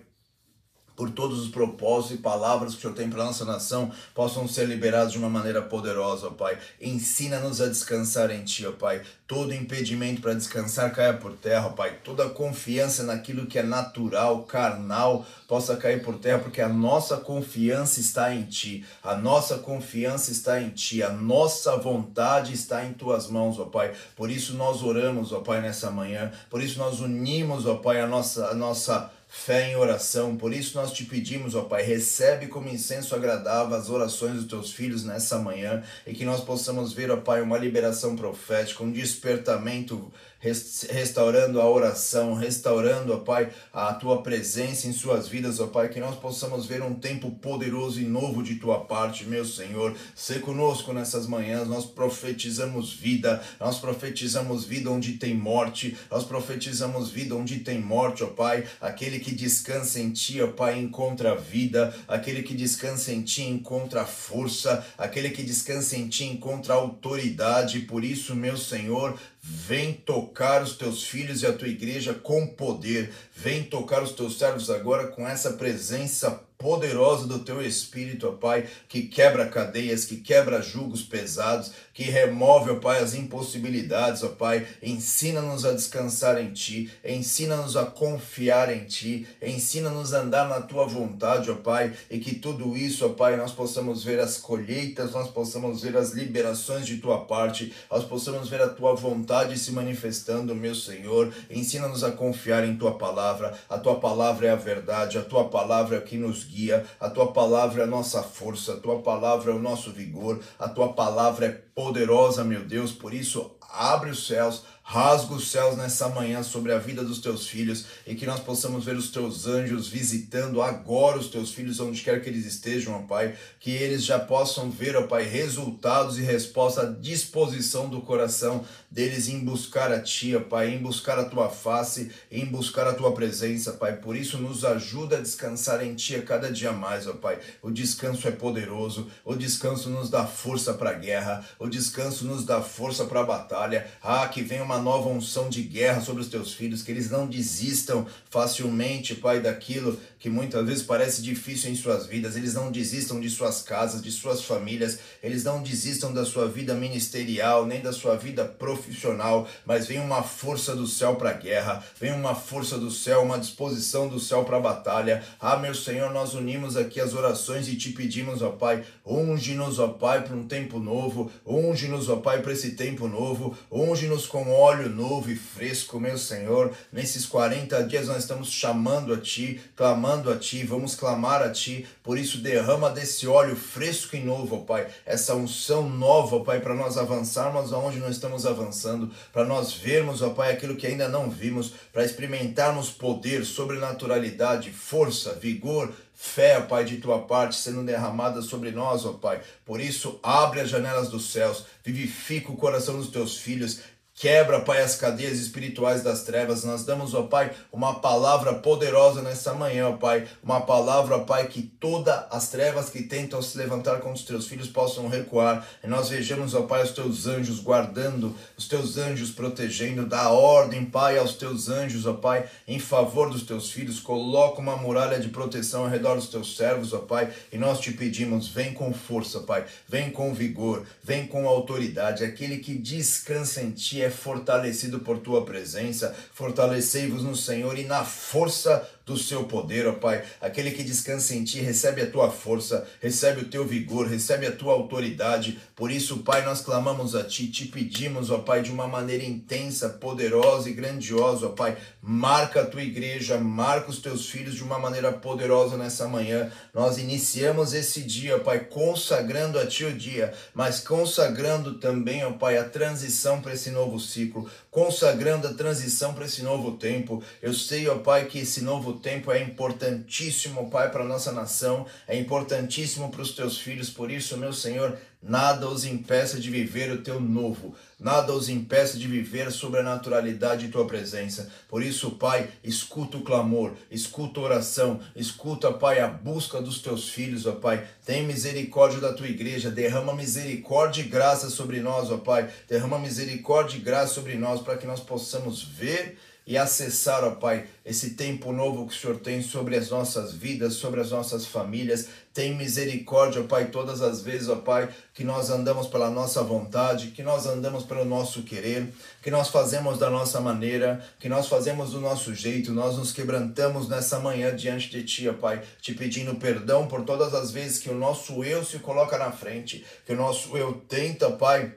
por 0.96 1.10
todos 1.10 1.40
os 1.40 1.50
propósitos 1.50 2.20
e 2.20 2.22
palavras 2.22 2.74
que 2.74 2.80
o 2.80 2.82
Senhor 2.82 2.94
tem 2.94 3.10
para 3.10 3.22
a 3.22 3.26
nossa 3.26 3.46
nação 3.46 3.92
possam 4.14 4.48
ser 4.48 4.66
liberados 4.66 5.14
de 5.14 5.18
uma 5.18 5.30
maneira 5.30 5.62
poderosa, 5.62 6.28
ó 6.28 6.32
Pai. 6.32 6.58
Ensina-nos 6.80 7.62
a 7.62 7.68
descansar 7.68 8.32
em 8.32 8.44
Ti, 8.44 8.68
ó 8.68 8.72
Pai. 8.72 9.02
Todo 9.28 9.54
impedimento 9.54 10.22
para 10.22 10.34
descansar 10.34 10.94
caia 10.94 11.14
por 11.14 11.34
terra, 11.34 11.68
ó 11.68 11.70
Pai. 11.70 11.98
Toda 12.04 12.30
confiança 12.30 13.04
naquilo 13.04 13.46
que 13.46 13.58
é 13.58 13.64
natural, 13.64 14.44
carnal, 14.44 15.26
possa 15.48 15.76
cair 15.76 16.04
por 16.04 16.18
terra, 16.20 16.40
porque 16.40 16.62
a 16.62 16.70
nossa 16.70 17.18
confiança 17.18 18.00
está 18.00 18.34
em 18.34 18.44
Ti. 18.44 18.86
A 19.02 19.16
nossa 19.16 19.58
confiança 19.58 20.32
está 20.32 20.62
em 20.62 20.70
Ti. 20.70 21.02
A 21.02 21.10
nossa 21.10 21.78
vontade 21.78 22.54
está 22.54 22.86
em 22.86 22.94
Tuas 22.94 23.28
mãos, 23.28 23.58
ó 23.58 23.66
Pai. 23.66 23.94
Por 24.16 24.30
isso 24.30 24.54
nós 24.54 24.84
oramos, 24.84 25.32
ó 25.32 25.40
Pai, 25.40 25.62
nessa 25.62 25.90
manhã. 25.90 26.32
Por 26.50 26.62
isso 26.62 26.78
nós 26.78 27.00
unimos, 27.00 27.66
ó 27.66 27.76
Pai, 27.76 28.02
a 28.02 28.08
nossa, 28.08 28.48
a 28.48 28.54
nossa 28.54 29.10
fé 29.34 29.72
em 29.72 29.78
oração. 29.78 30.36
Por 30.36 30.52
isso 30.52 30.78
nós 30.78 30.92
te 30.92 31.06
pedimos, 31.06 31.56
ó 31.56 31.62
Pai, 31.62 31.84
recebe 31.84 32.48
como 32.48 32.68
incenso 32.68 33.16
agradável 33.16 33.78
as 33.78 33.90
orações 33.90 34.36
dos 34.36 34.46
teus 34.46 34.74
filhos 34.74 35.06
nessa 35.06 35.40
manhã 35.40 35.82
e 36.06 36.14
que 36.14 36.26
nós 36.26 36.42
possamos 36.42 36.92
ver, 36.92 37.10
ó 37.10 37.16
Pai, 37.16 37.42
uma 37.42 37.58
liberação 37.58 38.14
profética, 38.14 38.84
um 38.84 38.92
despertamento 38.92 40.12
restaurando 40.42 41.62
a 41.62 41.70
oração, 41.70 42.34
restaurando, 42.34 43.14
ó 43.14 43.18
Pai, 43.18 43.52
a 43.72 43.94
tua 43.94 44.24
presença 44.24 44.88
em 44.88 44.94
suas 44.94 45.28
vidas, 45.28 45.60
ó 45.60 45.68
Pai, 45.68 45.90
que 45.90 46.00
nós 46.00 46.16
possamos 46.16 46.66
ver 46.66 46.82
um 46.82 46.96
tempo 46.96 47.30
poderoso 47.30 48.02
e 48.02 48.06
novo 48.06 48.42
de 48.42 48.56
tua 48.56 48.80
parte, 48.86 49.24
meu 49.26 49.46
Senhor. 49.46 49.96
Se 50.16 50.40
conosco 50.40 50.92
nessas 50.94 51.28
manhãs, 51.28 51.68
nós 51.68 51.86
profetizamos 51.86 52.92
vida, 52.92 53.42
nós 53.60 53.78
profetizamos 53.78 54.64
vida 54.64 54.90
onde 54.90 55.14
tem 55.14 55.36
morte, 55.36 55.96
nós 56.10 56.24
profetizamos 56.24 57.12
vida 57.12 57.36
onde 57.36 57.60
tem 57.60 57.80
morte, 57.80 58.24
ó 58.24 58.28
Pai. 58.28 58.66
Aquele 58.82 59.20
que 59.20 59.32
descansa 59.32 60.00
em 60.00 60.10
ti, 60.10 60.42
ó 60.42 60.48
Pai, 60.48 60.80
encontra 60.80 61.36
vida, 61.36 61.96
aquele 62.08 62.42
que 62.42 62.56
descansa 62.56 63.12
em 63.14 63.22
ti 63.22 63.44
encontra 63.44 64.06
força, 64.06 64.84
aquele 64.98 65.30
que 65.30 65.44
descansa 65.44 65.96
em 65.96 66.08
ti 66.08 66.26
encontra 66.26 66.74
autoridade. 66.74 67.82
Por 67.82 68.04
isso, 68.04 68.36
meu 68.36 68.58
Senhor, 68.58 69.20
Vem 69.44 69.94
tocar 69.94 70.62
os 70.62 70.76
teus 70.76 71.04
filhos 71.04 71.42
e 71.42 71.48
a 71.48 71.54
tua 71.54 71.68
igreja 71.68 72.14
com 72.14 72.46
poder. 72.46 73.12
Vem 73.36 73.64
tocar 73.64 74.04
os 74.04 74.12
teus 74.12 74.38
servos 74.38 74.70
agora 74.70 75.08
com 75.08 75.28
essa 75.28 75.54
presença 75.54 76.44
poderosa 76.62 77.26
do 77.26 77.40
teu 77.40 77.62
Espírito, 77.62 78.28
ó 78.28 78.32
Pai, 78.34 78.68
que 78.88 79.02
quebra 79.02 79.50
cadeias, 79.50 80.06
que 80.06 80.18
quebra 80.18 80.62
julgos 80.62 81.02
pesados, 81.02 81.72
que 81.94 82.04
remove, 82.04 82.70
ó 82.70 82.76
Pai, 82.76 83.00
as 83.00 83.16
impossibilidades, 83.16 84.24
ó 84.24 84.30
Pai. 84.30 84.66
Ensina-nos 84.82 85.66
a 85.66 85.74
descansar 85.74 86.40
em 86.40 86.54
Ti, 86.54 86.90
ensina-nos 87.04 87.76
a 87.76 87.86
confiar 87.86 88.72
em 88.72 88.86
Ti, 88.86 89.28
ensina-nos 89.42 90.14
a 90.14 90.22
andar 90.22 90.48
na 90.48 90.62
Tua 90.62 90.86
vontade, 90.86 91.50
ó 91.50 91.56
Pai, 91.56 91.94
e 92.10 92.20
que 92.20 92.36
tudo 92.36 92.78
isso, 92.78 93.06
ó 93.06 93.10
Pai, 93.10 93.36
nós 93.36 93.52
possamos 93.52 94.04
ver 94.04 94.20
as 94.20 94.38
colheitas, 94.38 95.12
nós 95.12 95.30
possamos 95.30 95.82
ver 95.82 95.98
as 95.98 96.12
liberações 96.12 96.86
de 96.86 96.98
Tua 96.98 97.26
parte, 97.26 97.74
nós 97.90 98.04
possamos 98.04 98.48
ver 98.48 98.62
a 98.62 98.70
Tua 98.70 98.94
vontade 98.94 99.58
se 99.58 99.72
manifestando, 99.72 100.54
meu 100.54 100.76
Senhor. 100.76 101.34
Ensina-nos 101.50 102.04
a 102.04 102.12
confiar 102.12 102.64
em 102.64 102.78
Tua 102.78 102.98
palavra, 102.98 103.58
a 103.68 103.80
Tua 103.80 104.00
palavra 104.00 104.48
é 104.48 104.52
a 104.52 104.56
verdade, 104.56 105.18
a 105.18 105.24
Tua 105.24 105.50
palavra 105.50 105.96
é 105.96 106.00
o 106.00 106.04
que 106.04 106.18
nos 106.18 106.51
guia, 106.52 106.86
a 107.00 107.10
tua 107.10 107.32
palavra 107.32 107.82
é 107.82 107.84
a 107.86 107.88
nossa 107.88 108.22
força, 108.22 108.74
a 108.74 108.78
tua 108.78 109.02
palavra 109.02 109.52
é 109.52 109.56
o 109.56 109.60
nosso 109.60 109.92
vigor, 109.92 110.40
a 110.60 110.68
tua 110.68 110.92
palavra 110.92 111.46
é 111.46 111.50
poderosa, 111.50 112.44
meu 112.44 112.66
Deus, 112.66 112.92
por 112.92 113.14
isso 113.14 113.56
abre 113.72 114.10
os 114.10 114.28
céus, 114.28 114.64
Rasga 114.92 115.36
os 115.36 115.50
céus 115.50 115.78
nessa 115.78 116.10
manhã 116.10 116.44
sobre 116.44 116.74
a 116.74 116.78
vida 116.78 117.02
dos 117.02 117.20
teus 117.20 117.48
filhos 117.48 117.86
e 118.06 118.14
que 118.14 118.26
nós 118.26 118.42
possamos 118.42 118.84
ver 118.84 118.98
os 118.98 119.10
teus 119.10 119.48
anjos 119.48 119.88
visitando 119.88 120.62
agora 120.62 121.18
os 121.18 121.30
teus 121.30 121.54
filhos, 121.54 121.80
onde 121.80 122.02
quer 122.02 122.22
que 122.22 122.28
eles 122.28 122.46
estejam, 122.46 122.96
ó 122.96 123.08
Pai. 123.08 123.38
Que 123.58 123.72
eles 123.72 124.04
já 124.04 124.20
possam 124.20 124.70
ver, 124.70 124.98
ó 124.98 125.04
Pai, 125.04 125.24
resultados 125.24 126.20
e 126.20 126.24
resposta 126.24 126.82
à 126.82 126.86
disposição 126.88 127.88
do 127.88 128.02
coração 128.02 128.66
deles 128.90 129.30
em 129.30 129.40
buscar 129.40 129.94
a 129.94 130.02
Ti, 130.02 130.36
ó 130.36 130.42
Pai, 130.42 130.74
em 130.74 130.80
buscar 130.80 131.18
a 131.18 131.24
Tua 131.24 131.48
face, 131.50 132.12
em 132.30 132.46
buscar 132.46 132.86
a 132.86 132.94
Tua 132.94 133.14
presença, 133.14 133.72
Pai. 133.72 133.96
Por 133.96 134.18
isso, 134.18 134.40
nos 134.40 134.66
ajuda 134.66 135.20
a 135.20 135.22
descansar 135.22 135.82
em 135.86 135.96
Ti 135.96 136.18
a 136.18 136.22
cada 136.22 136.52
dia 136.52 136.74
mais, 136.74 137.08
ó 137.08 137.14
Pai. 137.14 137.40
O 137.62 137.72
descanso 137.72 138.28
é 138.28 138.32
poderoso, 138.32 139.10
o 139.24 139.36
descanso 139.36 139.90
nos 139.90 140.10
dá 140.10 140.28
força 140.28 140.74
para 140.74 140.90
a 140.90 140.96
guerra, 140.96 141.46
o 141.58 141.70
descanso 141.70 142.26
nos 142.26 142.44
dá 142.44 142.62
força 142.62 143.06
para 143.06 143.22
a 143.22 143.26
batalha. 143.26 143.88
Ah, 144.04 144.28
que 144.28 144.42
venha 144.42 144.66
uma 144.66 144.81
nova 144.82 145.10
unção 145.10 145.50
de 145.50 145.62
guerra 145.62 146.02
sobre 146.02 146.22
os 146.22 146.28
teus 146.28 146.54
filhos, 146.54 146.82
que 146.82 146.92
eles 146.92 147.10
não 147.10 147.28
desistam 147.28 148.06
facilmente, 148.30 149.16
Pai, 149.16 149.40
daquilo 149.40 150.00
que 150.22 150.30
muitas 150.30 150.64
vezes 150.68 150.84
parece 150.84 151.20
difícil 151.20 151.72
em 151.72 151.76
suas 151.76 152.06
vidas, 152.06 152.36
eles 152.36 152.54
não 152.54 152.72
desistam 152.72 153.20
de 153.20 153.28
suas 153.28 153.64
casas, 153.64 154.04
de 154.04 154.12
suas 154.12 154.44
famílias, 154.44 155.00
eles 155.24 155.44
não 155.44 155.64
desistam 155.64 156.14
da 156.14 156.24
sua 156.24 156.48
vida 156.48 156.76
ministerial, 156.76 157.66
nem 157.66 157.82
da 157.82 157.92
sua 157.92 158.16
vida 158.16 158.46
profissional, 158.46 159.48
mas 159.66 159.88
vem 159.88 160.00
uma 160.00 160.22
força 160.22 160.76
do 160.76 160.86
céu 160.86 161.16
para 161.16 161.32
a 161.32 161.34
guerra, 161.34 161.84
vem 162.00 162.12
uma 162.12 162.36
força 162.36 162.78
do 162.78 162.92
céu, 162.92 163.24
uma 163.24 163.40
disposição 163.40 164.08
do 164.08 164.20
céu 164.20 164.44
para 164.44 164.58
a 164.58 164.62
batalha. 164.62 165.24
Ah, 165.40 165.58
meu 165.58 165.74
Senhor, 165.74 166.14
nós 166.14 166.36
unimos 166.36 166.78
aqui 166.78 167.02
as 167.02 167.16
orações 167.16 167.68
e 167.68 167.76
te 167.76 167.90
pedimos, 167.90 168.44
ó 168.44 168.52
Pai, 168.52 168.84
unge-nos, 169.04 169.80
ó 169.80 169.88
Pai, 169.88 170.24
para 170.24 170.36
um 170.36 170.46
tempo 170.46 170.78
novo, 170.78 171.32
unge-nos, 171.44 172.10
ó 172.10 172.18
Pai, 172.18 172.44
para 172.44 172.54
esse 172.54 172.74
tempo 172.74 173.08
novo, 173.08 173.58
unge-nos 173.72 174.28
com 174.28 174.52
óleo 174.52 174.88
novo 174.88 175.32
e 175.32 175.36
fresco, 175.36 176.00
meu 176.00 176.20
Senhor. 176.20 176.72
Nesses 176.94 177.26
40 177.26 177.84
dias 177.86 178.06
nós 178.06 178.18
estamos 178.18 178.52
chamando 178.52 179.16
a 179.16 179.18
Ti, 179.18 179.60
clamando 179.76 180.11
a 180.12 180.38
Ti, 180.38 180.64
vamos 180.64 180.96
clamar 180.96 181.42
a 181.42 181.50
Ti, 181.50 181.88
por 182.04 182.18
isso 182.18 182.40
derrama 182.40 182.90
desse 182.90 183.28
óleo 183.28 183.56
fresco 183.56 184.16
e 184.16 184.20
novo, 184.20 184.58
ó 184.58 184.60
Pai, 184.60 184.88
essa 185.06 185.34
unção 185.36 185.90
nova, 185.90 186.36
ó 186.36 186.40
Pai, 186.40 186.60
para 186.60 186.76
nós 186.76 186.98
avançarmos 186.98 187.72
aonde 187.72 188.00
nós 188.00 188.12
estamos 188.12 188.46
avançando, 188.46 189.10
para 189.32 189.46
nós 189.46 189.74
vermos, 189.74 190.22
ó 190.22 190.32
Pai, 190.32 190.52
aquilo 190.52 190.76
que 190.76 190.86
ainda 190.86 191.08
não 191.08 191.30
vimos, 191.30 191.74
para 191.94 192.04
experimentarmos 192.04 192.90
poder, 192.90 193.46
sobrenaturalidade, 193.46 194.72
força, 194.72 195.34
vigor, 195.34 195.94
fé, 196.14 196.60
ó 196.60 196.62
Pai, 196.62 196.84
de 196.84 196.98
tua 196.98 197.20
parte 197.20 197.56
sendo 197.56 197.84
derramada 197.84 198.42
sobre 198.42 198.72
nós, 198.72 199.06
ó 199.06 199.14
Pai. 199.14 199.42
Por 199.66 199.80
isso, 199.80 200.20
abre 200.22 200.60
as 200.60 200.70
janelas 200.70 201.10
dos 201.10 201.32
céus, 201.32 201.66
vivifica 201.84 202.52
o 202.52 202.58
coração 202.58 202.98
dos 202.98 203.08
teus 203.08 203.38
filhos, 203.38 203.80
Quebra, 204.22 204.60
Pai, 204.60 204.84
as 204.84 204.96
cadeias 204.96 205.40
espirituais 205.40 206.04
das 206.04 206.22
trevas. 206.22 206.64
Nós 206.64 206.86
damos, 206.86 207.16
ó 207.16 207.24
Pai, 207.24 207.54
uma 207.72 208.02
palavra 208.02 208.54
poderosa 208.54 209.20
nessa 209.24 209.52
manhã, 209.56 209.88
ó 209.88 209.94
Pai. 209.94 210.28
Uma 210.44 210.62
palavra, 210.62 211.16
ó 211.16 211.20
Pai, 211.22 211.48
que 211.48 211.64
todas 211.64 212.26
as 212.30 212.48
trevas 212.50 212.88
que 212.88 213.02
tentam 213.02 213.42
se 213.42 213.58
levantar 213.58 213.96
contra 213.96 214.12
os 214.12 214.24
teus 214.24 214.46
filhos 214.46 214.68
possam 214.68 215.08
recuar. 215.08 215.68
E 215.84 215.88
nós 215.88 216.10
vejamos, 216.10 216.54
ó 216.54 216.62
Pai, 216.62 216.84
os 216.84 216.92
teus 216.92 217.26
anjos 217.26 217.60
guardando, 217.62 218.36
os 218.56 218.68
teus 218.68 218.96
anjos 218.96 219.32
protegendo. 219.32 220.06
Dá 220.06 220.30
ordem, 220.30 220.86
Pai, 220.86 221.18
aos 221.18 221.34
teus 221.34 221.68
anjos, 221.68 222.06
ó 222.06 222.14
Pai, 222.14 222.48
em 222.68 222.78
favor 222.78 223.32
dos 223.32 223.42
teus 223.42 223.72
filhos. 223.72 224.00
Coloca 224.00 224.62
uma 224.62 224.78
muralha 224.78 225.20
de 225.20 225.30
proteção 225.30 225.86
ao 225.86 225.90
redor 225.90 226.14
dos 226.14 226.30
teus 226.30 226.56
servos, 226.56 226.94
ó 226.94 227.00
Pai. 227.00 227.34
E 227.52 227.58
nós 227.58 227.80
te 227.80 227.92
pedimos, 227.92 228.48
vem 228.48 228.72
com 228.72 228.94
força, 228.94 229.40
Pai. 229.40 229.66
Vem 229.90 230.12
com 230.12 230.32
vigor, 230.32 230.86
vem 231.04 231.26
com 231.26 231.48
autoridade. 231.48 232.24
Aquele 232.24 232.58
que 232.58 232.76
descansa 232.76 233.64
em 233.64 233.72
ti 233.72 234.00
é 234.00 234.11
fortalecido 234.12 235.00
por 235.00 235.18
tua 235.20 235.44
presença. 235.46 236.16
Fortalecei-vos 236.34 237.24
no 237.24 237.36
Senhor 237.36 237.78
e 237.80 237.86
na 237.86 238.04
força 238.04 238.88
do 239.06 239.18
seu 239.18 239.44
poder, 239.46 239.88
ó 239.88 239.94
Pai. 239.94 240.24
Aquele 240.40 240.72
que 240.72 240.84
descansa 240.84 241.36
em 241.36 241.44
ti 241.44 241.60
recebe 241.60 242.02
a 242.02 242.10
tua 242.10 242.30
força, 242.30 242.88
recebe 243.02 243.42
o 243.42 243.50
teu 243.50 243.66
vigor, 243.66 244.08
recebe 244.08 244.46
a 244.46 244.52
tua 244.52 244.74
autoridade. 244.74 245.60
Por 245.76 245.92
isso, 245.92 246.20
Pai, 246.20 246.46
nós 246.46 246.62
clamamos 246.62 247.16
a 247.16 247.24
ti, 247.24 247.48
te 247.48 247.66
pedimos, 247.66 248.30
ó 248.30 248.40
Pai, 248.40 248.62
de 248.62 248.72
uma 248.72 248.88
maneira 248.88 249.24
intensa, 249.24 249.90
poderosa 249.90 250.70
e 250.70 250.74
grandiosa, 250.74 251.48
ó 251.48 251.50
Pai. 251.50 251.78
Marca 252.02 252.62
a 252.62 252.66
tua 252.66 252.82
igreja, 252.82 253.38
marca 253.38 253.90
os 253.90 254.00
teus 254.00 254.30
filhos 254.30 254.56
de 254.56 254.64
uma 254.64 254.80
maneira 254.80 255.12
poderosa 255.12 255.78
nessa 255.78 256.08
manhã. 256.08 256.52
Nós 256.74 256.98
iniciamos 256.98 257.74
esse 257.74 258.02
dia, 258.02 258.40
Pai, 258.40 258.60
consagrando 258.60 259.60
a 259.60 259.66
ti 259.66 259.86
o 259.86 259.94
dia, 259.94 260.34
mas 260.54 260.80
consagrando 260.80 261.76
também, 261.76 262.24
ó 262.24 262.32
Pai, 262.32 262.58
a 262.58 262.64
transição 262.64 263.42
para 263.42 263.54
esse 263.54 263.72
novo 263.72 264.00
ciclo, 264.00 264.50
consagrando 264.70 265.48
a 265.48 265.54
transição 265.54 266.14
para 266.14 266.26
esse 266.26 266.42
novo 266.42 266.78
tempo. 266.78 267.24
Eu 267.42 267.54
sei, 267.54 267.88
ó 267.88 267.96
Pai, 267.98 268.26
que 268.26 268.40
esse 268.40 268.62
novo 268.62 268.91
tempo 268.94 269.32
é 269.32 269.42
importantíssimo, 269.42 270.70
Pai, 270.70 270.92
para 270.92 271.04
a 271.04 271.08
nossa 271.08 271.32
nação, 271.32 271.86
é 272.08 272.18
importantíssimo 272.18 273.10
para 273.10 273.22
os 273.22 273.32
teus 273.32 273.60
filhos. 273.60 273.90
Por 273.90 274.12
isso, 274.12 274.38
meu 274.38 274.54
Senhor, 274.54 274.98
nada 275.22 275.68
os 275.68 275.86
impeça 275.86 276.40
de 276.40 276.50
viver 276.50 276.92
o 276.92 277.04
teu 277.04 277.20
novo, 277.20 277.76
nada 278.00 278.34
os 278.34 278.50
impeça 278.50 278.98
de 278.98 279.08
viver 279.08 279.48
a 279.48 279.52
sobrenaturalidade 279.52 280.66
de 280.66 280.72
tua 280.72 280.88
presença. 280.88 281.52
Por 281.70 281.84
isso, 281.84 282.12
Pai, 282.12 282.50
escuta 282.64 283.18
o 283.18 283.22
clamor, 283.22 283.74
escuta 283.92 284.40
a 284.40 284.44
oração, 284.44 285.00
escuta, 285.16 285.72
Pai, 285.72 286.00
a 286.00 286.08
busca 286.08 286.62
dos 286.62 286.82
teus 286.82 287.10
filhos, 287.10 287.46
ó 287.46 287.54
Pai. 287.54 287.86
Tem 288.06 288.26
misericórdia 288.26 289.00
da 289.00 289.14
tua 289.14 289.28
igreja, 289.28 289.70
derrama 289.70 290.16
misericórdia 290.16 291.02
e 291.02 291.08
graça 291.08 291.50
sobre 291.50 291.80
nós, 291.80 292.10
ó 292.10 292.18
Pai. 292.18 292.50
Derrama 292.68 292.98
misericórdia 292.98 293.78
e 293.78 293.82
graça 293.82 294.16
sobre 294.16 294.36
nós 294.36 294.62
para 294.62 294.78
que 294.78 294.88
nós 294.88 295.00
possamos 295.00 295.64
ver 295.64 296.18
e 296.46 296.58
acessar, 296.58 297.24
ó 297.24 297.32
Pai, 297.32 297.66
esse 297.86 298.12
tempo 298.12 298.52
novo 298.52 298.88
que 298.88 298.94
o 298.94 298.98
Senhor 298.98 299.18
tem 299.18 299.42
sobre 299.42 299.76
as 299.76 299.90
nossas 299.90 300.34
vidas, 300.34 300.74
sobre 300.74 301.00
as 301.00 301.12
nossas 301.12 301.46
famílias. 301.46 302.08
Tem 302.34 302.56
misericórdia, 302.56 303.42
ó 303.42 303.44
Pai, 303.44 303.66
todas 303.66 304.02
as 304.02 304.22
vezes, 304.22 304.50
ó 304.50 304.56
Pai, 304.56 304.90
que 305.14 305.24
nós 305.24 305.50
andamos 305.50 305.88
pela 305.88 306.10
nossa 306.10 306.42
vontade, 306.42 307.08
que 307.12 307.22
nós 307.22 307.46
andamos 307.46 307.84
pelo 307.84 308.04
nosso 308.04 308.42
querer, 308.44 308.92
que 309.22 309.30
nós 309.30 309.50
fazemos 309.50 310.00
da 310.00 310.10
nossa 310.10 310.40
maneira, 310.40 311.04
que 311.20 311.30
nós 311.30 311.48
fazemos 311.48 311.92
do 311.92 312.02
nosso 312.02 312.34
jeito, 312.34 312.72
nós 312.72 312.98
nos 312.98 313.12
quebrantamos 313.12 313.88
nessa 313.88 314.20
manhã 314.20 314.56
diante 314.56 314.90
de 314.90 315.04
Ti, 315.04 315.30
ó 315.30 315.34
Pai, 315.34 315.62
te 315.80 315.94
pedindo 315.94 316.36
perdão 316.36 316.88
por 316.88 317.04
todas 317.04 317.34
as 317.36 317.52
vezes 317.52 317.80
que 317.80 317.90
o 317.90 317.96
nosso 317.96 318.44
eu 318.44 318.64
se 318.64 318.80
coloca 318.80 319.18
na 319.18 319.32
frente, 319.32 319.86
que 320.06 320.14
o 320.14 320.18
nosso 320.18 320.58
eu 320.58 320.74
tenta, 320.88 321.30
Pai, 321.32 321.74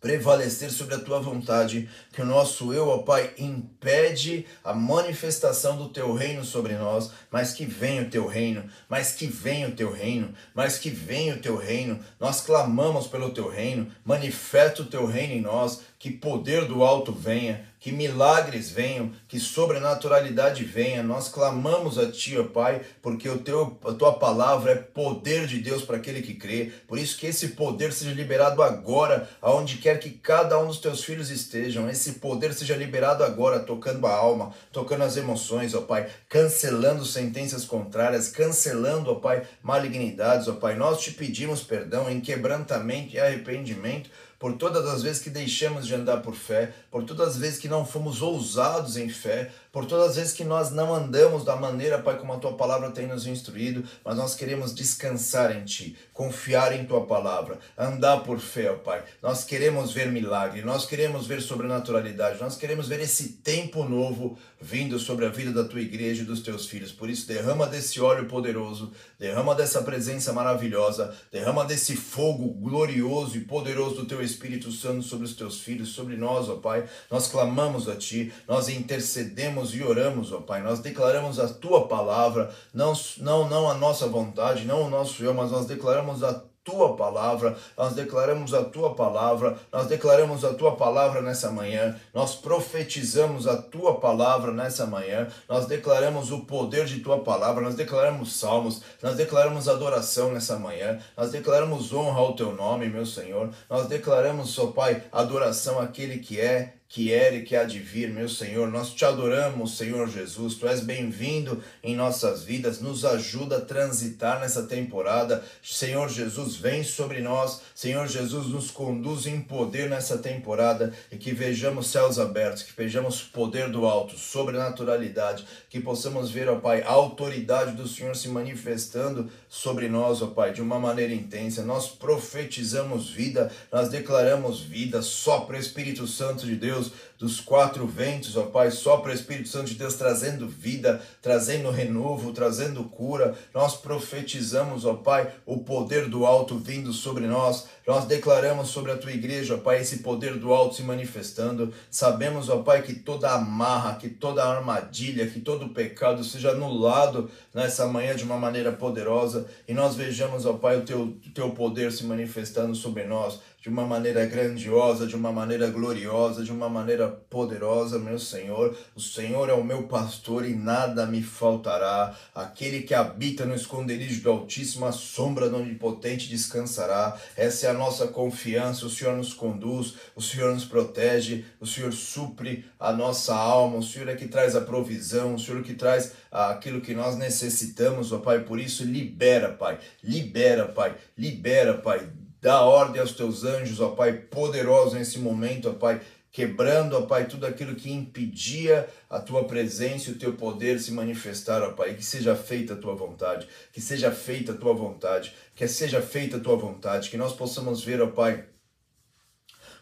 prevalecer 0.00 0.70
sobre 0.70 0.94
a 0.94 0.98
tua 0.98 1.20
vontade, 1.20 1.88
que 2.12 2.22
o 2.22 2.26
nosso 2.26 2.72
eu, 2.72 2.88
ó 2.88 2.98
Pai, 2.98 3.32
impede 3.38 4.46
a 4.62 4.72
manifestação 4.72 5.76
do 5.76 5.88
teu 5.88 6.14
reino 6.14 6.44
sobre 6.44 6.74
nós, 6.74 7.10
mas 7.30 7.52
que 7.52 7.64
venha 7.64 8.02
o 8.02 8.10
teu 8.10 8.26
reino, 8.26 8.64
mas 8.88 9.12
que 9.12 9.26
venha 9.26 9.68
o 9.68 9.72
teu 9.72 9.92
reino, 9.92 10.32
mas 10.54 10.78
que 10.78 10.90
venha 10.90 11.34
o 11.34 11.38
teu 11.38 11.56
reino. 11.56 11.98
Nós 12.20 12.40
clamamos 12.40 13.06
pelo 13.06 13.30
teu 13.30 13.48
reino, 13.48 13.90
manifesta 14.04 14.82
o 14.82 14.86
teu 14.86 15.06
reino 15.06 15.34
em 15.34 15.40
nós, 15.40 15.82
que 15.98 16.10
poder 16.10 16.64
do 16.66 16.84
alto 16.84 17.12
venha, 17.12 17.66
que 17.80 17.90
milagres 17.90 18.70
venham, 18.70 19.12
que 19.26 19.38
sobrenaturalidade 19.38 20.64
venha. 20.64 21.02
Nós 21.02 21.28
clamamos 21.28 21.98
a 21.98 22.10
Ti, 22.10 22.38
ó 22.38 22.44
Pai, 22.44 22.82
porque 23.02 23.28
o 23.28 23.38
teu, 23.38 23.78
a 23.84 23.92
Tua 23.92 24.12
palavra 24.12 24.72
é 24.72 24.76
poder 24.76 25.46
de 25.46 25.58
Deus 25.58 25.82
para 25.82 25.96
aquele 25.96 26.22
que 26.22 26.34
crê. 26.34 26.72
Por 26.86 26.98
isso 26.98 27.18
que 27.18 27.26
esse 27.26 27.48
poder 27.48 27.92
seja 27.92 28.12
liberado 28.12 28.62
agora, 28.62 29.28
aonde 29.42 29.78
quer 29.78 29.98
que 29.98 30.10
cada 30.10 30.58
um 30.58 30.68
dos 30.68 30.78
Teus 30.78 31.02
filhos 31.02 31.30
estejam. 31.30 31.88
Esse 31.88 32.14
poder 32.14 32.52
seja 32.52 32.76
liberado 32.76 33.24
agora, 33.24 33.60
tocando 33.60 34.06
a 34.06 34.14
alma, 34.14 34.52
tocando 34.72 35.02
as 35.02 35.16
emoções, 35.16 35.74
ó 35.74 35.80
Pai, 35.80 36.08
cancelando 36.28 37.04
sentenças 37.04 37.64
contrárias, 37.64 38.28
cancelando, 38.28 39.10
ó 39.10 39.14
Pai, 39.16 39.42
malignidades, 39.62 40.46
ó 40.46 40.54
Pai. 40.54 40.76
Nós 40.76 41.00
te 41.00 41.12
pedimos 41.12 41.62
perdão 41.62 42.08
em 42.08 42.20
quebrantamento 42.20 43.14
e 43.14 43.20
arrependimento 43.20 44.10
por 44.38 44.54
todas 44.54 44.86
as 44.86 45.02
vezes 45.02 45.20
que 45.20 45.30
deixamos 45.30 45.86
de 45.86 45.94
andar 45.94 46.22
por 46.22 46.34
fé, 46.34 46.72
por 46.90 47.04
todas 47.04 47.30
as 47.30 47.36
vezes 47.36 47.58
que 47.58 47.68
não 47.68 47.84
fomos 47.84 48.22
ousados 48.22 48.96
em 48.96 49.08
fé, 49.08 49.50
por 49.72 49.86
todas 49.86 50.10
as 50.10 50.16
vezes 50.16 50.32
que 50.32 50.44
nós 50.44 50.70
não 50.70 50.94
andamos 50.94 51.44
da 51.44 51.56
maneira, 51.56 51.98
Pai, 51.98 52.18
como 52.18 52.32
a 52.32 52.38
tua 52.38 52.54
palavra 52.54 52.90
tem 52.90 53.06
nos 53.06 53.26
instruído, 53.26 53.84
mas 54.04 54.16
nós 54.16 54.34
queremos 54.34 54.74
descansar 54.74 55.54
em 55.56 55.64
ti, 55.64 55.96
confiar 56.12 56.72
em 56.74 56.84
tua 56.84 57.06
palavra, 57.06 57.58
andar 57.76 58.22
por 58.24 58.38
fé, 58.38 58.72
Pai. 58.72 59.04
Nós 59.22 59.44
queremos 59.44 59.92
ver 59.92 60.10
milagre, 60.10 60.62
nós 60.62 60.86
queremos 60.86 61.26
ver 61.26 61.42
sobrenaturalidade, 61.42 62.40
nós 62.40 62.56
queremos 62.56 62.88
ver 62.88 63.00
esse 63.00 63.28
tempo 63.34 63.84
novo 63.84 64.38
vindo 64.60 64.98
sobre 64.98 65.26
a 65.26 65.28
vida 65.28 65.52
da 65.52 65.68
tua 65.68 65.80
igreja 65.80 66.22
e 66.22 66.26
dos 66.26 66.40
teus 66.40 66.66
filhos. 66.66 66.90
Por 66.90 67.08
isso, 67.08 67.28
derrama 67.28 67.66
desse 67.66 68.00
óleo 68.00 68.26
poderoso, 68.26 68.92
derrama 69.18 69.54
dessa 69.54 69.82
presença 69.82 70.32
maravilhosa, 70.32 71.14
derrama 71.30 71.64
desse 71.64 71.94
fogo 71.94 72.48
glorioso 72.48 73.36
e 73.36 73.40
poderoso 73.40 73.96
do 73.96 74.06
teu 74.06 74.22
Espírito 74.22 74.72
Santo 74.72 75.02
sobre 75.02 75.26
os 75.26 75.34
teus 75.34 75.60
filhos, 75.60 75.90
sobre 75.90 76.16
nós, 76.16 76.48
ó 76.48 76.56
Pai. 76.56 76.88
Nós 77.10 77.28
clamamos 77.28 77.88
a 77.88 77.96
ti, 77.96 78.32
nós 78.46 78.68
intercedemos 78.68 79.57
e 79.74 79.82
oramos, 79.82 80.32
ó 80.32 80.40
Pai. 80.40 80.62
Nós 80.62 80.80
declaramos 80.80 81.38
a 81.38 81.48
tua 81.48 81.86
palavra, 81.86 82.50
não, 82.72 82.92
não, 83.18 83.48
não 83.48 83.70
a 83.70 83.74
nossa 83.74 84.06
vontade, 84.06 84.64
não 84.64 84.82
o 84.82 84.90
nosso 84.90 85.22
eu, 85.22 85.34
mas 85.34 85.50
nós 85.50 85.66
declaramos 85.66 86.22
a 86.22 86.42
tua 86.68 86.94
palavra, 86.94 87.56
nós 87.78 87.94
declaramos 87.94 88.52
a 88.52 88.62
tua 88.62 88.94
palavra, 88.94 89.56
nós 89.72 89.86
declaramos 89.86 90.44
a 90.44 90.52
tua 90.52 90.76
palavra 90.76 91.22
nessa 91.22 91.50
manhã, 91.50 91.98
nós 92.12 92.34
profetizamos 92.34 93.46
a 93.46 93.56
tua 93.56 93.98
palavra 93.98 94.52
nessa 94.52 94.84
manhã, 94.84 95.28
nós 95.48 95.64
declaramos 95.64 96.30
o 96.30 96.40
poder 96.40 96.84
de 96.84 97.00
tua 97.00 97.20
palavra, 97.20 97.62
nós 97.62 97.74
declaramos 97.74 98.36
salmos, 98.36 98.82
nós 99.02 99.16
declaramos 99.16 99.66
adoração 99.66 100.30
nessa 100.30 100.58
manhã, 100.58 100.98
nós 101.16 101.30
declaramos 101.30 101.90
honra 101.90 102.20
ao 102.20 102.36
teu 102.36 102.54
nome, 102.54 102.86
meu 102.90 103.06
Senhor, 103.06 103.48
nós 103.70 103.86
declaramos, 103.86 104.58
ó 104.58 104.66
Pai, 104.66 105.02
adoração 105.10 105.80
àquele 105.80 106.18
que 106.18 106.38
é, 106.38 106.74
que 106.88 107.12
era 107.12 107.36
e 107.36 107.42
que 107.42 107.54
há 107.54 107.64
de 107.64 107.78
vir, 107.78 108.08
meu 108.08 108.30
Senhor. 108.30 108.66
Nós 108.66 108.94
te 108.94 109.04
adoramos, 109.04 109.76
Senhor 109.76 110.08
Jesus. 110.08 110.54
Tu 110.54 110.66
és 110.66 110.80
bem-vindo 110.80 111.62
em 111.84 111.94
nossas 111.94 112.44
vidas. 112.44 112.80
Nos 112.80 113.04
ajuda 113.04 113.58
a 113.58 113.60
transitar 113.60 114.40
nessa 114.40 114.62
temporada. 114.62 115.44
Senhor 115.62 116.08
Jesus, 116.08 116.56
vem 116.56 116.82
sobre 116.82 117.20
nós. 117.20 117.60
Senhor 117.74 118.08
Jesus, 118.08 118.46
nos 118.46 118.70
conduz 118.70 119.26
em 119.26 119.38
poder 119.38 119.90
nessa 119.90 120.16
temporada 120.16 120.94
e 121.12 121.18
que 121.18 121.30
vejamos 121.30 121.88
céus 121.88 122.18
abertos, 122.18 122.62
que 122.62 122.72
vejamos 122.74 123.20
poder 123.20 123.68
do 123.68 123.84
alto, 123.84 124.16
sobrenaturalidade, 124.16 125.44
que 125.68 125.80
possamos 125.80 126.30
ver, 126.30 126.48
ó 126.48 126.56
Pai, 126.56 126.80
a 126.80 126.90
autoridade 126.90 127.72
do 127.72 127.86
Senhor 127.86 128.16
se 128.16 128.28
manifestando 128.28 129.30
sobre 129.46 129.90
nós, 129.90 130.22
ó 130.22 130.28
Pai, 130.28 130.54
de 130.54 130.62
uma 130.62 130.80
maneira 130.80 131.12
intensa. 131.12 131.62
Nós 131.62 131.88
profetizamos 131.88 133.10
vida, 133.10 133.52
nós 133.70 133.90
declaramos 133.90 134.60
vida 134.60 135.02
só 135.02 135.40
para 135.40 135.56
o 135.56 135.60
Espírito 135.60 136.06
Santo 136.06 136.46
de 136.46 136.56
Deus 136.56 136.77
Deus, 136.78 136.92
dos 137.18 137.40
quatro 137.40 137.86
ventos, 137.86 138.36
ó 138.36 138.44
Pai, 138.44 138.70
sopra 138.70 139.10
o 139.10 139.14
Espírito 139.14 139.48
Santo 139.48 139.66
de 139.66 139.74
Deus 139.74 139.94
trazendo 139.94 140.48
vida, 140.48 141.02
trazendo 141.20 141.70
renovo, 141.70 142.32
trazendo 142.32 142.84
cura. 142.84 143.36
Nós 143.52 143.76
profetizamos, 143.76 144.84
ó 144.84 144.94
Pai, 144.94 145.32
o 145.44 145.58
poder 145.58 146.08
do 146.08 146.24
alto 146.24 146.56
vindo 146.56 146.92
sobre 146.92 147.26
nós. 147.26 147.66
Nós 147.88 148.04
declaramos 148.04 148.68
sobre 148.68 148.92
a 148.92 148.98
tua 148.98 149.12
igreja, 149.12 149.56
Pai, 149.56 149.80
esse 149.80 150.00
poder 150.00 150.36
do 150.36 150.52
alto 150.52 150.74
se 150.74 150.82
manifestando. 150.82 151.72
Sabemos, 151.90 152.50
ó 152.50 152.58
Pai, 152.58 152.82
que 152.82 152.94
toda 152.94 153.32
amarra, 153.32 153.94
que 153.94 154.10
toda 154.10 154.44
armadilha, 154.44 155.26
que 155.26 155.40
todo 155.40 155.70
pecado 155.70 156.22
seja 156.22 156.50
anulado 156.50 157.30
nessa 157.54 157.86
manhã 157.86 158.14
de 158.14 158.24
uma 158.24 158.36
maneira 158.36 158.70
poderosa 158.72 159.46
e 159.66 159.72
nós 159.72 159.94
vejamos, 159.94 160.44
ó 160.44 160.52
Pai, 160.52 160.76
o 160.76 160.82
teu, 160.82 161.16
teu 161.32 161.52
poder 161.52 161.90
se 161.90 162.04
manifestando 162.04 162.74
sobre 162.74 163.04
nós 163.04 163.40
de 163.60 163.68
uma 163.68 163.84
maneira 163.84 164.24
grandiosa, 164.24 165.06
de 165.06 165.16
uma 165.16 165.32
maneira 165.32 165.68
gloriosa, 165.68 166.44
de 166.44 166.52
uma 166.52 166.68
maneira 166.68 167.08
poderosa, 167.08 167.98
meu 167.98 168.18
Senhor. 168.18 168.76
O 168.94 169.00
Senhor 169.00 169.48
é 169.50 169.52
o 169.52 169.64
meu 169.64 169.82
pastor 169.82 170.46
e 170.46 170.54
nada 170.54 171.04
me 171.06 171.22
faltará. 171.22 172.14
Aquele 172.32 172.82
que 172.82 172.94
habita 172.94 173.44
no 173.44 173.54
esconderijo 173.54 174.22
do 174.22 174.30
Altíssimo, 174.30 174.86
a 174.86 174.92
sombra 174.92 175.50
do 175.50 175.56
Onipotente 175.56 176.28
descansará. 176.28 177.18
Essa 177.36 177.66
é 177.66 177.70
a 177.70 177.74
nossa 177.78 178.08
confiança. 178.08 178.84
O 178.84 178.90
Senhor 178.90 179.16
nos 179.16 179.32
conduz, 179.32 179.94
o 180.14 180.20
Senhor 180.20 180.52
nos 180.52 180.64
protege, 180.64 181.44
o 181.60 181.66
Senhor 181.66 181.92
supre 181.92 182.66
a 182.78 182.92
nossa 182.92 183.34
alma, 183.34 183.78
o 183.78 183.82
Senhor 183.82 184.08
é 184.08 184.16
que 184.16 184.28
traz 184.28 184.54
a 184.54 184.60
provisão, 184.60 185.34
o 185.34 185.38
Senhor 185.38 185.62
que 185.62 185.74
traz 185.74 186.12
aquilo 186.30 186.80
que 186.80 186.94
nós 186.94 187.16
necessitamos, 187.16 188.12
ó 188.12 188.18
Pai. 188.18 188.40
Por 188.40 188.60
isso, 188.60 188.84
libera, 188.84 189.50
Pai. 189.52 189.78
Libera, 190.02 190.66
Pai. 190.66 190.94
Libera, 191.16 191.78
Pai 191.78 192.06
Dá 192.40 192.62
ordem 192.62 193.00
aos 193.00 193.12
teus 193.12 193.42
anjos, 193.42 193.80
ó 193.80 193.90
Pai, 193.90 194.12
poderoso 194.12 194.94
nesse 194.94 195.18
momento, 195.18 195.70
ó 195.70 195.72
Pai, 195.72 196.00
quebrando, 196.38 196.96
ó 196.96 197.02
Pai, 197.02 197.26
tudo 197.26 197.44
aquilo 197.46 197.74
que 197.74 197.90
impedia 197.90 198.88
a 199.10 199.18
tua 199.18 199.42
presença 199.42 200.08
e 200.08 200.12
o 200.12 200.18
teu 200.20 200.34
poder 200.34 200.78
se 200.78 200.92
manifestar, 200.92 201.60
ó 201.62 201.72
Pai. 201.72 201.94
Que 201.94 202.04
seja 202.04 202.36
feita 202.36 202.74
a 202.74 202.76
tua 202.76 202.94
vontade, 202.94 203.48
que 203.72 203.80
seja 203.80 204.12
feita 204.12 204.52
a 204.52 204.54
tua 204.54 204.72
vontade, 204.72 205.34
que 205.56 205.66
seja 205.66 206.00
feita 206.00 206.36
a 206.36 206.40
tua 206.40 206.56
vontade, 206.56 207.10
que 207.10 207.16
nós 207.16 207.32
possamos 207.32 207.82
ver, 207.82 208.00
ó 208.00 208.06
Pai 208.06 208.44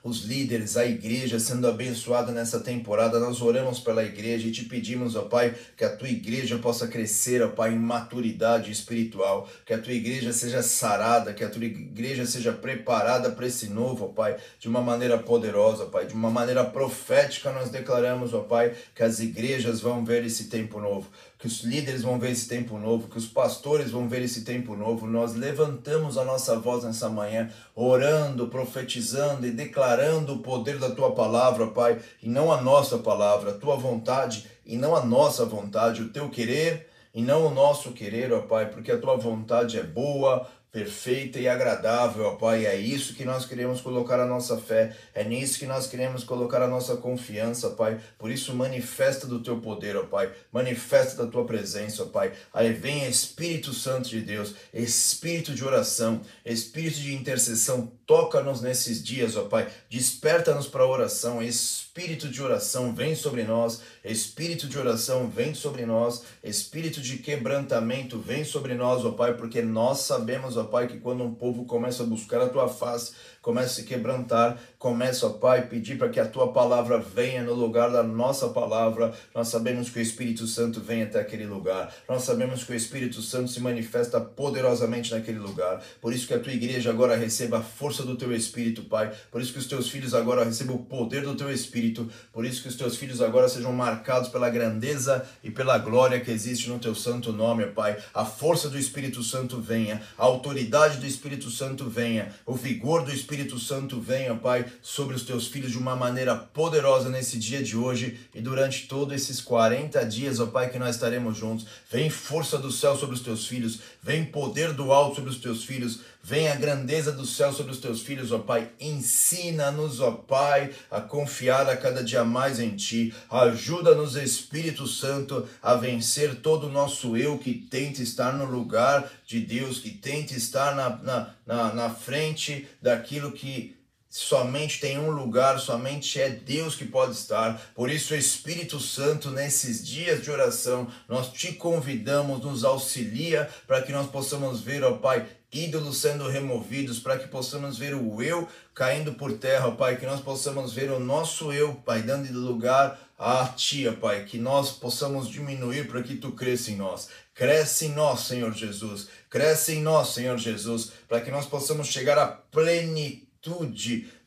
os 0.07 0.23
líderes, 0.23 0.77
a 0.77 0.87
igreja 0.87 1.41
sendo 1.41 1.67
abençoada 1.67 2.31
nessa 2.31 2.61
temporada. 2.61 3.19
Nós 3.19 3.43
oramos 3.43 3.81
pela 3.81 4.05
igreja 4.05 4.47
e 4.47 4.53
te 4.53 4.65
pedimos, 4.65 5.17
ó 5.17 5.23
Pai, 5.23 5.53
que 5.77 5.85
a 5.85 5.95
tua 5.95 6.09
igreja 6.09 6.59
possa 6.59 6.87
crescer, 6.87 7.43
ó 7.43 7.49
Pai, 7.49 7.75
em 7.75 7.79
maturidade 7.79 8.71
espiritual, 8.71 9.49
que 9.65 9.75
a 9.75 9.79
tua 9.79 9.93
igreja 9.93 10.33
seja 10.33 10.63
sarada, 10.63 11.35
que 11.35 11.43
a 11.43 11.51
tua 11.51 11.65
igreja 11.65 12.25
seja 12.25 12.53
preparada 12.53 13.31
para 13.33 13.49
esse 13.49 13.69
novo, 13.69 14.05
ó 14.05 14.09
Pai, 14.09 14.37
de 14.61 14.69
uma 14.69 14.81
maneira 14.81 15.19
poderosa, 15.19 15.87
Pai, 15.87 16.07
de 16.07 16.15
uma 16.15 16.31
maneira 16.31 16.65
profética. 16.65 17.51
Nós 17.51 17.71
declaramos, 17.71 18.33
ó 18.33 18.41
Pai, 18.41 18.75
que 18.95 19.03
as 19.03 19.19
igrejas 19.19 19.81
vão 19.81 20.05
ver 20.05 20.25
esse 20.25 20.45
tempo 20.45 20.81
novo 20.81 21.11
que 21.39 21.47
os 21.47 21.63
líderes 21.63 22.03
vão 22.03 22.19
ver 22.19 22.31
esse 22.31 22.49
tempo 22.49 22.79
novo, 22.79 23.09
que 23.09 23.19
os 23.19 23.27
pastores 23.27 23.91
vão 23.91 24.09
ver 24.09 24.23
esse 24.23 24.43
tempo 24.43 24.75
novo. 24.75 25.07
Nós 25.07 25.35
levantamos 25.35 26.17
a 26.17 26.25
nossa 26.25 26.59
voz 26.59 26.85
nessa 26.85 27.09
manhã, 27.09 27.51
orando, 27.75 28.49
profetizando 28.49 29.47
e 29.47 29.51
declarando 29.51 30.35
o 30.35 30.39
poder 30.39 30.79
da 30.79 30.91
tua 30.91 31.13
palavra, 31.13 31.67
Pai, 31.67 32.01
e 32.23 32.29
não 32.29 32.51
a 32.51 32.61
nossa 32.63 32.99
palavra, 32.99 33.51
a 33.51 33.59
tua 33.59 33.77
vontade 33.77 34.47
e 34.65 34.77
não 34.77 34.97
a 34.97 35.05
nossa 35.05 35.45
vontade, 35.45 36.03
o 36.03 36.09
teu 36.09 36.31
querer 36.31 36.89
e 37.17 37.23
não 37.23 37.47
o 37.47 37.51
nosso 37.51 37.93
querer, 37.93 38.31
ó 38.33 38.43
Pai, 38.43 38.67
porque 38.67 38.93
a 38.93 38.99
tua 38.99 39.17
vontade 39.17 39.79
é 39.79 39.83
boa, 39.83 40.47
perfeita 40.77 41.41
e 41.41 41.49
agradável, 41.49 42.27
ó 42.27 42.35
Pai. 42.35 42.67
É 42.67 42.77
isso 42.77 43.15
que 43.15 43.25
nós 43.25 43.47
queremos 43.47 43.81
colocar 43.81 44.21
a 44.21 44.27
nossa 44.27 44.59
fé, 44.59 44.95
é 45.15 45.25
nisso 45.25 45.59
que 45.59 45.65
nós 45.65 45.87
queremos 45.87 46.23
colocar 46.23 46.61
a 46.61 46.69
nossa 46.69 46.99
confiança, 46.99 47.71
Pai. 47.71 47.99
Por 48.19 48.31
isso, 48.31 48.55
manifesta 48.55 49.27
do 49.27 49.43
teu 49.43 49.59
poder, 49.59 49.97
ó 49.97 50.05
Pai, 50.05 50.31
manifesta 50.53 51.25
da 51.25 51.31
tua 51.31 51.47
presença, 51.47 52.03
ó 52.03 52.07
Pai. 52.07 52.33
Aí 52.53 52.75
vem 52.75 53.09
Espírito 53.09 53.73
Santo 53.73 54.11
de 54.11 54.21
Deus, 54.21 54.55
Espírito 54.75 55.55
de 55.55 55.65
oração, 55.65 56.21
Espírito 56.45 56.99
de 56.99 57.15
intercessão, 57.15 57.91
toca-nos 58.05 58.61
nesses 58.61 59.03
dias, 59.03 59.35
ó 59.35 59.45
Pai. 59.45 59.69
Desperta-nos 59.89 60.67
para 60.69 60.83
a 60.83 60.87
oração, 60.87 61.43
Espírito 61.43 61.86
de 61.97 62.43
oração 62.43 62.95
vem 62.95 63.15
sobre 63.15 63.43
nós, 63.43 63.81
Espírito 64.05 64.69
de 64.69 64.79
oração 64.79 65.31
vem 65.31 65.55
sobre 65.55 65.87
nós, 65.87 66.25
Espírito 66.45 67.01
de 67.01 67.17
quebrantamento 67.17 68.19
vem 68.19 68.45
sobre 68.45 68.75
nós, 68.75 69.03
ó 69.03 69.13
Pai, 69.13 69.35
porque 69.35 69.63
nós 69.63 70.01
sabemos, 70.01 70.59
ó 70.59 70.65
Pai, 70.65 70.89
que 70.89 70.99
quando 70.99 71.25
um 71.25 71.35
povo 71.35 71.65
começa 71.65 72.03
a 72.03 72.07
buscar 72.07 72.43
a 72.43 72.51
tua 72.51 72.69
face, 72.69 73.15
começa 73.41 73.69
a 73.69 73.75
se 73.77 73.85
quebrantar, 73.85 74.61
começa, 74.79 75.27
ó 75.27 75.31
Pai, 75.31 75.69
pedir 75.69 75.97
para 75.97 76.11
que 76.11 76.21
a 76.21 76.27
tua 76.27 76.53
palavra 76.53 76.99
venha 76.99 77.43
no 77.43 77.55
lugar 77.55 77.91
da 77.91 78.03
nossa 78.03 78.51
palavra. 78.51 79.15
Nós 79.35 79.49
sabemos 79.49 79.89
que 79.89 79.99
o 79.99 80.03
Espírito 80.03 80.47
Santo 80.47 80.81
vem 80.81 81.03
até 81.03 81.19
aquele 81.19 81.47
lugar. 81.47 81.95
Nós 82.07 82.25
sabemos 82.25 82.63
que 82.63 82.73
o 82.73 82.77
Espírito 82.77 83.23
Santo 83.23 83.51
se 83.51 83.61
manifesta 83.61 84.21
poderosamente 84.21 85.13
naquele 85.13 85.39
lugar. 85.39 85.83
Por 86.01 86.13
isso 86.13 86.27
que 86.27 86.35
a 86.35 86.41
tua 86.41 86.53
igreja 86.53 86.91
agora 86.91 87.17
receba 87.17 87.59
a 87.59 87.63
força 87.63 88.03
do 88.03 88.17
teu 88.17 88.35
Espírito, 88.35 88.83
Pai. 88.83 89.15
Por 89.31 89.41
isso 89.41 89.53
que 89.53 89.59
os 89.59 89.67
teus 89.67 89.89
filhos 89.89 90.13
agora 90.13 90.45
recebam 90.45 90.77
o 90.77 90.85
poder 90.85 91.23
do 91.23 91.35
teu 91.35 91.51
Espírito. 91.51 91.86
Por 92.33 92.45
isso 92.45 92.63
que 92.63 92.69
os 92.69 92.77
teus 92.77 92.97
filhos 92.97 93.21
agora 93.21 93.49
sejam 93.49 93.73
marcados 93.73 94.29
pela 94.29 94.51
grandeza 94.51 95.27
e 95.43 95.51
pela 95.51 95.79
glória 95.79 96.21
que 96.21 96.31
existe 96.31 96.69
no 96.69 96.79
teu 96.79 96.95
santo 96.95 97.33
nome, 97.33 97.67
Pai. 97.67 97.97
A 98.15 98.25
força 98.25 98.69
do 98.69 98.79
Espírito 98.79 99.23
Santo 99.23 99.61
venha, 99.61 100.03
a 100.19 100.25
autoridade 100.25 100.99
do 100.99 101.07
Espírito 101.07 101.51
Santo 101.51 101.89
venha, 101.89 102.33
o 102.45 102.55
vigor 102.55 103.05
do 103.05 103.13
Espírito 103.13 103.59
Santo 103.59 104.01
venha, 104.01 104.35
Pai, 104.35 104.67
sobre 104.83 105.15
os 105.15 105.23
teus 105.23 105.49
filhos 105.49 105.73
de 105.73 105.79
uma 105.79 105.97
maneira 105.97 106.35
poderosa 106.37 107.09
nesse 107.09 107.39
dia 107.39 107.63
de 107.63 107.77
hoje 107.77 108.19
e 108.35 108.41
durante 108.41 108.87
todos 108.87 109.15
esses 109.15 109.41
40 109.41 110.05
dias, 110.07 110.41
ó 110.41 110.47
Pai, 110.47 110.71
que 110.71 110.79
nós 110.79 110.95
estaremos 110.95 111.37
juntos. 111.37 111.67
Vem 111.91 112.11
força 112.11 112.59
do 112.59 112.71
céu 112.71 112.97
sobre 112.97 113.15
os 113.15 113.23
teus 113.23 113.47
filhos, 113.47 113.81
vem 114.03 114.25
poder 114.25 114.73
do 114.73 114.93
alto 114.93 115.17
sobre 115.17 115.31
os 115.31 115.39
teus 115.39 115.65
filhos, 115.65 116.01
vem 116.27 116.49
a 116.49 116.57
grandeza 116.57 117.13
do 117.13 117.25
céu 117.25 117.53
sobre 117.53 117.71
os 117.71 117.79
teus 117.79 118.03
filhos, 118.03 118.33
ó 118.33 118.41
Pai. 118.41 118.73
Ensina-nos, 118.81 120.01
ó 120.01 120.11
Pai, 120.11 120.73
a 120.91 121.01
confiar 121.01 121.71
a 121.71 121.77
cada 121.77 122.03
dia 122.03 122.25
mais 122.25 122.59
em 122.59 122.75
Ti. 122.75 123.15
Ajuda-nos, 123.31 124.17
Espírito 124.17 124.89
Santo, 124.89 125.49
a 125.63 125.77
vencer 125.77 126.41
todo 126.41 126.67
o 126.67 126.73
nosso 126.73 127.17
eu 127.17 127.39
que 127.39 127.55
tenta 127.55 128.03
estar 128.03 128.33
no 128.33 128.45
lugar 128.45 129.09
de 129.25 129.39
Deus, 129.39 129.79
que 129.79 129.91
tenta 129.91 130.35
estar 130.35 130.75
na, 130.75 130.97
na, 130.97 131.31
na, 131.47 131.73
na 131.73 131.91
frente 131.91 132.67
daquilo 132.83 133.31
que 133.31 133.77
somente 134.17 134.81
tem 134.81 134.99
um 134.99 135.11
lugar, 135.11 135.61
somente 135.61 136.19
é 136.19 136.31
Deus 136.31 136.75
que 136.75 136.87
pode 136.87 137.13
estar. 137.13 137.61
Por 137.75 137.91
isso, 137.91 138.15
Espírito 138.15 138.81
Santo, 138.81 139.31
nesses 139.31 139.87
dias 139.87 140.23
de 140.23 140.31
oração, 140.31 140.89
nós 141.07 141.31
te 141.31 141.53
convidamos, 141.53 142.43
nos 142.43 142.65
auxilia 142.65 143.47
para 143.67 143.83
que 143.83 143.93
nós 143.93 144.09
possamos 144.09 144.63
ver, 144.63 144.83
ó 144.83 144.95
Pai, 144.95 145.27
ídolos 145.53 145.99
sendo 145.99 146.27
removidos, 146.29 146.99
para 146.99 147.19
que 147.19 147.29
possamos 147.29 147.77
ver 147.77 147.95
o 147.95 148.23
eu 148.23 148.49
caindo 148.75 149.13
por 149.13 149.35
terra, 149.35 149.69
ó 149.69 149.73
Pai, 149.73 149.97
que 149.97 150.07
nós 150.07 150.23
possamos 150.23 150.73
ver 150.73 150.91
o 150.91 150.99
nosso 150.99 151.53
eu, 151.53 151.75
Pai, 151.75 152.01
dando 152.01 152.33
lugar 152.33 152.99
a 153.19 153.45
Ti, 153.49 153.87
ó 153.87 153.93
Pai, 153.93 154.25
que 154.25 154.39
nós 154.39 154.71
possamos 154.71 155.29
diminuir 155.29 155.89
para 155.89 156.03
que 156.03 156.17
Tu 156.17 156.33
cresça 156.33 156.71
em 156.71 156.77
nós. 156.77 157.11
Cresce 157.35 157.85
em 157.85 157.93
nós, 157.93 158.21
Senhor 158.21 158.55
Jesus. 158.55 159.09
Cresce 159.29 159.75
em 159.75 159.83
nós, 159.83 160.15
Senhor 160.15 160.39
Jesus, 160.39 160.93
para 161.07 161.21
que 161.21 161.31
nós 161.31 161.45
possamos 161.45 161.89
chegar 161.89 162.17
à 162.17 162.27
plenitude 162.27 163.26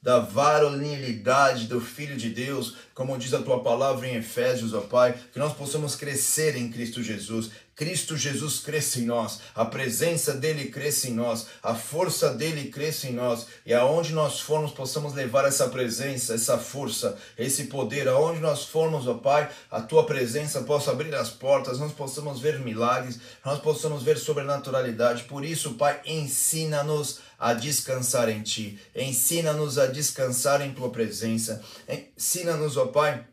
da 0.02 0.20
varonilidade 0.20 1.68
do 1.68 1.82
Filho 1.82 2.16
de 2.16 2.30
Deus, 2.30 2.76
como 2.94 3.18
diz 3.18 3.34
a 3.34 3.42
tua 3.42 3.62
palavra 3.62 4.08
em 4.08 4.16
Efésios, 4.16 4.74
ó 4.74 4.82
Pai, 4.82 5.16
que 5.34 5.40
nós 5.40 5.54
possamos 5.54 5.96
crescer 5.96 6.56
em 6.56 6.72
Cristo 6.72 7.04
Jesus. 7.04 7.50
Cristo 7.76 8.18
Jesus 8.18 8.60
cresça 8.60 9.00
em 9.00 9.06
nós, 9.06 9.40
a 9.56 9.64
presença 9.64 10.34
dele 10.34 10.66
cresça 10.66 11.08
em 11.08 11.14
nós, 11.14 11.48
a 11.64 11.74
força 11.74 12.30
dele 12.30 12.70
cresça 12.70 13.08
em 13.08 13.14
nós, 13.14 13.48
e 13.66 13.74
aonde 13.74 14.12
nós 14.12 14.42
formos 14.42 14.72
possamos 14.72 15.14
levar 15.14 15.46
essa 15.46 15.70
presença, 15.70 16.34
essa 16.34 16.58
força, 16.58 17.18
esse 17.38 17.66
poder, 17.66 18.10
aonde 18.10 18.42
nós 18.42 18.66
formos, 18.66 19.08
ó 19.08 19.14
Pai, 19.14 19.50
a 19.72 19.82
tua 19.82 20.06
presença 20.06 20.62
possa 20.64 20.92
abrir 20.92 21.16
as 21.16 21.30
portas, 21.30 21.80
nós 21.80 21.94
possamos 21.94 22.42
ver 22.42 22.60
milagres, 22.60 23.18
nós 23.46 23.60
possamos 23.60 24.04
ver 24.04 24.18
sobrenaturalidade. 24.18 25.24
Por 25.24 25.46
isso, 25.46 25.76
Pai, 25.76 26.02
ensina-nos 26.06 27.20
a 27.40 27.54
descansar 27.54 28.30
em 28.30 28.42
Ti. 28.42 28.80
Ensina-nos 28.96 29.78
a 29.78 29.88
descansar 29.88 30.62
em 30.62 30.74
Tua 30.74 30.90
presença. 30.90 31.64
Ensina-nos, 31.88 32.76
ó 32.78 32.88
Pai, 32.88 33.26